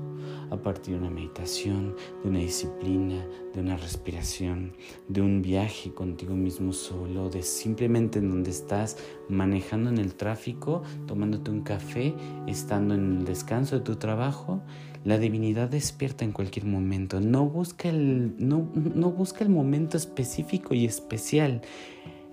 a 0.49 0.57
partir 0.57 0.93
de 0.95 1.01
una 1.01 1.09
meditación, 1.09 1.95
de 2.23 2.29
una 2.29 2.39
disciplina, 2.39 3.25
de 3.53 3.61
una 3.61 3.77
respiración, 3.77 4.73
de 5.07 5.21
un 5.21 5.41
viaje 5.41 5.93
contigo 5.93 6.35
mismo 6.35 6.73
solo, 6.73 7.29
de 7.29 7.43
simplemente 7.43 8.19
en 8.19 8.29
donde 8.29 8.51
estás 8.51 8.97
manejando 9.29 9.89
en 9.89 9.97
el 9.97 10.15
tráfico, 10.15 10.83
tomándote 11.05 11.51
un 11.51 11.61
café, 11.61 12.13
estando 12.47 12.95
en 12.95 13.19
el 13.19 13.25
descanso 13.25 13.77
de 13.77 13.83
tu 13.83 13.95
trabajo. 13.95 14.61
La 15.03 15.17
divinidad 15.17 15.69
despierta 15.69 16.25
en 16.25 16.31
cualquier 16.31 16.65
momento, 16.65 17.21
no 17.21 17.45
busca 17.45 17.89
el, 17.89 18.35
no, 18.37 18.69
no 18.73 19.11
busca 19.11 19.43
el 19.43 19.49
momento 19.49 19.97
específico 19.97 20.73
y 20.73 20.85
especial. 20.85 21.61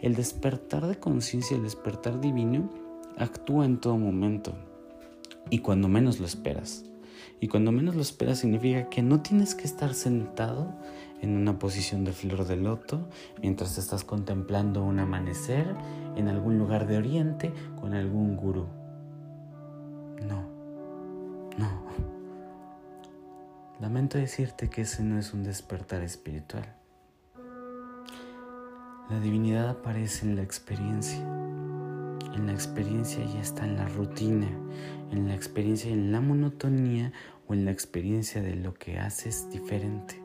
El 0.01 0.15
despertar 0.17 0.87
de 0.87 0.97
conciencia, 0.97 1.57
el 1.57 1.63
despertar 1.63 2.21
divino, 2.21 2.69
actúa 3.17 3.65
en 3.65 3.79
todo 3.79 3.97
momento 3.97 4.55
y 5.51 5.59
cuando 5.59 5.89
menos 5.89 6.21
lo 6.21 6.27
esperas. 6.27 6.85
Y 7.41 7.49
cuando 7.49 7.73
menos 7.73 7.95
lo 7.95 8.03
esperas 8.03 8.39
significa 8.39 8.89
que 8.89 9.03
no 9.03 9.21
tienes 9.21 9.55
que 9.55 9.65
estar 9.65 9.95
sentado 9.95 10.75
en 11.21 11.37
una 11.37 11.59
posición 11.59 12.05
de 12.05 12.13
flor 12.13 12.47
de 12.47 12.57
loto 12.57 13.09
mientras 13.41 13.79
estás 13.79 14.05
contemplando 14.05 14.85
un 14.85 14.99
amanecer 14.99 15.75
en 16.17 16.29
algún 16.29 16.59
lugar 16.59 16.87
de 16.87 16.99
Oriente 16.99 17.53
con 17.81 17.95
algún 17.95 18.37
gurú. 18.37 18.67
No, 20.27 20.49
no. 21.59 21.85
Lamento 23.81 24.19
decirte 24.19 24.71
que 24.71 24.83
ese 24.83 25.03
no 25.03 25.19
es 25.19 25.35
un 25.35 25.43
despertar 25.43 26.03
espiritual. 26.03 26.65
La 29.11 29.21
divinidad 29.21 29.69
aparece 29.69 30.27
en 30.27 30.37
la 30.37 30.43
experiencia. 30.43 31.21
En 32.35 32.47
la 32.47 32.53
experiencia 32.53 33.25
ya 33.25 33.41
está 33.41 33.65
en 33.65 33.77
la 33.77 33.87
rutina, 33.87 34.49
en 35.11 35.29
la 35.29 35.35
experiencia 35.35 35.91
en 35.91 36.13
la 36.13 36.21
monotonía 36.21 37.13
o 37.49 37.55
en 37.55 37.65
la 37.65 37.71
experiencia 37.71 38.43
de 38.43 38.57
lo 38.57 38.75
que 38.75 38.99
haces 38.99 39.49
diferente. 39.51 40.21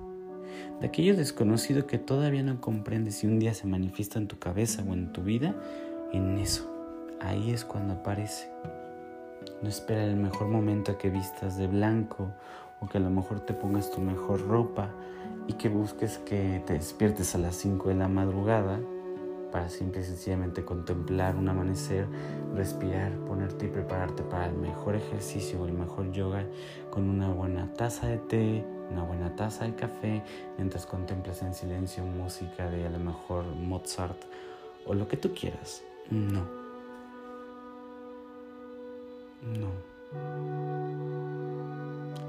De 0.80 0.88
aquello 0.88 1.16
desconocido 1.16 1.86
que 1.88 1.98
todavía 1.98 2.44
no 2.44 2.62
comprendes 2.62 3.24
y 3.24 3.28
un 3.28 3.40
día 3.40 3.54
se 3.54 3.68
manifiesta 3.68 4.18
en 4.18 4.28
tu 4.28 4.40
cabeza 4.40 4.84
o 4.88 4.94
en 4.94 5.12
tu 5.12 5.24
vida, 5.24 5.56
en 6.14 6.38
eso. 6.38 6.70
Ahí 7.22 7.52
es 7.52 7.66
cuando 7.66 7.96
aparece. 7.96 8.50
No 9.62 9.68
espera 9.68 10.06
el 10.06 10.16
mejor 10.16 10.48
momento 10.48 10.94
a 10.94 10.98
que 10.98 11.10
vistas 11.10 11.58
de 11.58 11.68
blanco 11.68 12.32
o 12.80 12.88
que 12.88 12.98
a 12.98 13.02
lo 13.02 13.10
mejor 13.10 13.42
te 13.42 13.54
pongas 13.54 13.92
tu 13.92 14.00
mejor 14.00 14.48
ropa 14.48 14.90
y 15.48 15.54
que 15.54 15.68
busques 15.68 16.18
que 16.20 16.64
te 16.66 16.74
despiertes 16.74 17.36
a 17.36 17.40
las 17.40 17.56
5 17.58 17.90
de 17.90 17.96
la 17.96 18.08
madrugada 18.08 18.80
para 19.52 19.70
simple 19.70 20.02
y 20.02 20.04
sencillamente 20.04 20.64
contemplar 20.64 21.36
un 21.36 21.50
amanecer, 21.50 22.08
respirar, 22.56 23.12
ponerte 23.28 23.66
y 23.66 23.70
prepararte 23.70 24.24
para 24.24 24.48
el 24.48 24.56
mejor 24.56 24.96
ejercicio 24.96 25.62
o 25.62 25.66
el 25.66 25.74
mejor 25.74 26.12
yoga 26.12 26.46
con 26.90 27.10
una 27.10 27.30
buena 27.30 27.74
taza 27.74 28.08
de 28.08 28.18
té, 28.18 28.66
una 28.92 29.04
buena 29.04 29.36
taza 29.36 29.66
de 29.66 29.76
café, 29.76 30.24
mientras 30.58 30.86
contemplas 30.86 31.42
en 31.42 31.54
silencio 31.54 32.04
música 32.04 32.70
de 32.70 32.86
a 32.86 32.90
lo 32.90 33.00
mejor 33.00 33.46
Mozart 33.56 34.22
o 34.86 34.94
lo 34.94 35.08
que 35.08 35.18
tú 35.18 35.34
quieras. 35.34 35.84
No. 36.10 36.44
No. 39.44 39.70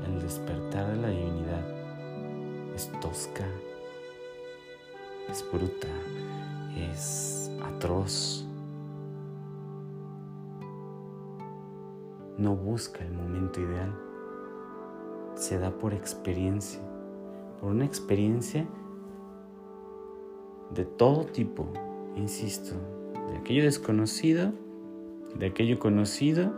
El 0.06 0.20
despertar 0.20 0.90
de 0.90 0.96
la 0.96 1.08
divinidad 1.08 1.64
es 2.74 2.90
tosca, 3.00 3.46
es 5.30 5.46
bruta, 5.50 5.88
es 6.76 7.50
atroz. 7.62 8.44
No 12.36 12.56
busca 12.56 13.04
el 13.04 13.12
momento 13.12 13.60
ideal, 13.60 13.94
se 15.34 15.58
da 15.58 15.70
por 15.70 15.94
experiencia, 15.94 16.80
por 17.60 17.70
una 17.70 17.84
experiencia 17.84 18.66
de 20.74 20.84
todo 20.84 21.26
tipo, 21.26 21.66
insisto, 22.16 22.74
de 23.30 23.36
aquello 23.36 23.62
desconocido, 23.62 24.52
de 25.36 25.46
aquello 25.46 25.78
conocido, 25.78 26.52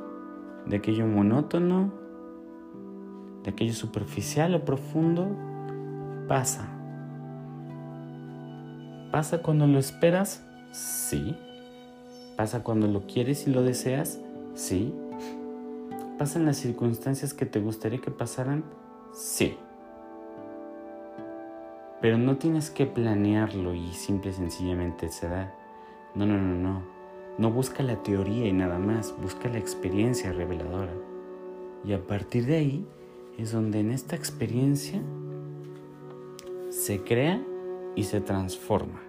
de 0.67 0.77
aquello 0.77 1.07
monótono, 1.07 1.93
de 3.43 3.51
aquello 3.51 3.75
superficial 3.75 4.55
o 4.55 4.65
profundo, 4.65 5.27
pasa. 6.29 6.72
¿Pasa 9.13 9.43
cuando 9.43 9.67
lo 9.67 9.79
esperas? 9.79 10.43
Sí. 10.73 11.37
¿Pasa 12.35 12.63
cuando 12.63 12.87
lo 12.87 13.07
quieres 13.07 13.47
y 13.47 13.51
lo 13.51 13.63
deseas? 13.63 14.19
Sí. 14.55 14.91
¿Pasa 16.19 16.39
en 16.39 16.47
las 16.47 16.57
circunstancias 16.57 17.35
que 17.35 17.45
te 17.45 17.61
gustaría 17.61 18.01
que 18.01 18.11
pasaran? 18.11 18.65
Sí. 19.13 19.59
Pero 22.01 22.17
no 22.17 22.39
tienes 22.39 22.71
que 22.71 22.87
planearlo 22.87 23.75
y 23.75 23.93
simple 23.93 24.31
y 24.31 24.35
sencillamente 24.35 25.11
se 25.11 25.29
da. 25.29 25.55
No, 26.15 26.25
no, 26.25 26.39
no, 26.39 26.57
no. 26.57 26.83
No 27.37 27.51
busca 27.51 27.83
la 27.83 28.03
teoría 28.03 28.49
y 28.49 28.53
nada 28.55 28.79
más, 28.79 29.15
busca 29.21 29.51
la 29.51 29.59
experiencia 29.59 30.33
reveladora. 30.33 30.95
Y 31.85 31.93
a 31.93 32.03
partir 32.03 32.47
de 32.47 32.57
ahí 32.57 32.87
es 33.37 33.53
donde 33.53 33.81
en 33.81 33.91
esta 33.91 34.17
experiencia 34.17 35.03
se 36.71 37.03
crea 37.03 37.43
y 37.95 38.05
se 38.05 38.21
transforma. 38.21 39.03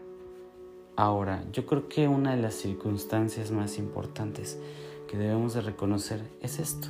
Ahora, 0.96 1.44
yo 1.52 1.66
creo 1.66 1.90
que 1.90 2.08
una 2.08 2.36
de 2.36 2.42
las 2.42 2.54
circunstancias 2.54 3.52
más 3.52 3.78
importantes 3.78 4.60
que 5.08 5.18
debemos 5.18 5.54
de 5.54 5.62
reconocer 5.62 6.22
es 6.42 6.60
esto. 6.60 6.88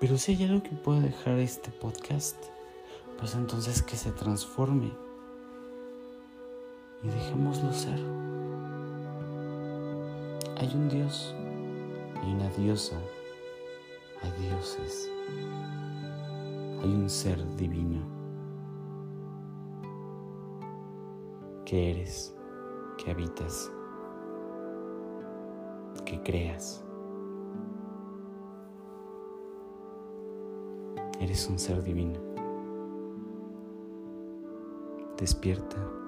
Pero 0.00 0.18
si 0.18 0.32
hay 0.32 0.44
algo 0.44 0.62
que 0.62 0.70
pueda 0.70 1.00
dejar 1.00 1.38
este 1.38 1.70
podcast, 1.70 2.36
pues 3.18 3.34
entonces 3.34 3.82
que 3.82 3.96
se 3.96 4.10
transforme. 4.12 4.92
Y 7.02 7.08
dejémoslo 7.08 7.72
ser. 7.72 7.98
Hay 10.58 10.70
un 10.74 10.88
Dios 10.88 11.34
y 12.24 12.32
una 12.34 12.48
diosa, 12.50 12.96
hay 14.22 14.30
dioses, 14.42 15.10
hay 16.80 16.88
un 16.88 17.08
ser 17.10 17.56
divino. 17.56 18.00
Que 21.64 21.90
eres, 21.90 22.34
que 22.98 23.10
habitas 23.10 23.70
que 26.12 26.22
creas. 26.22 26.84
Eres 31.20 31.48
un 31.48 31.58
ser 31.58 31.82
divino. 31.82 32.20
Despierta. 35.16 36.01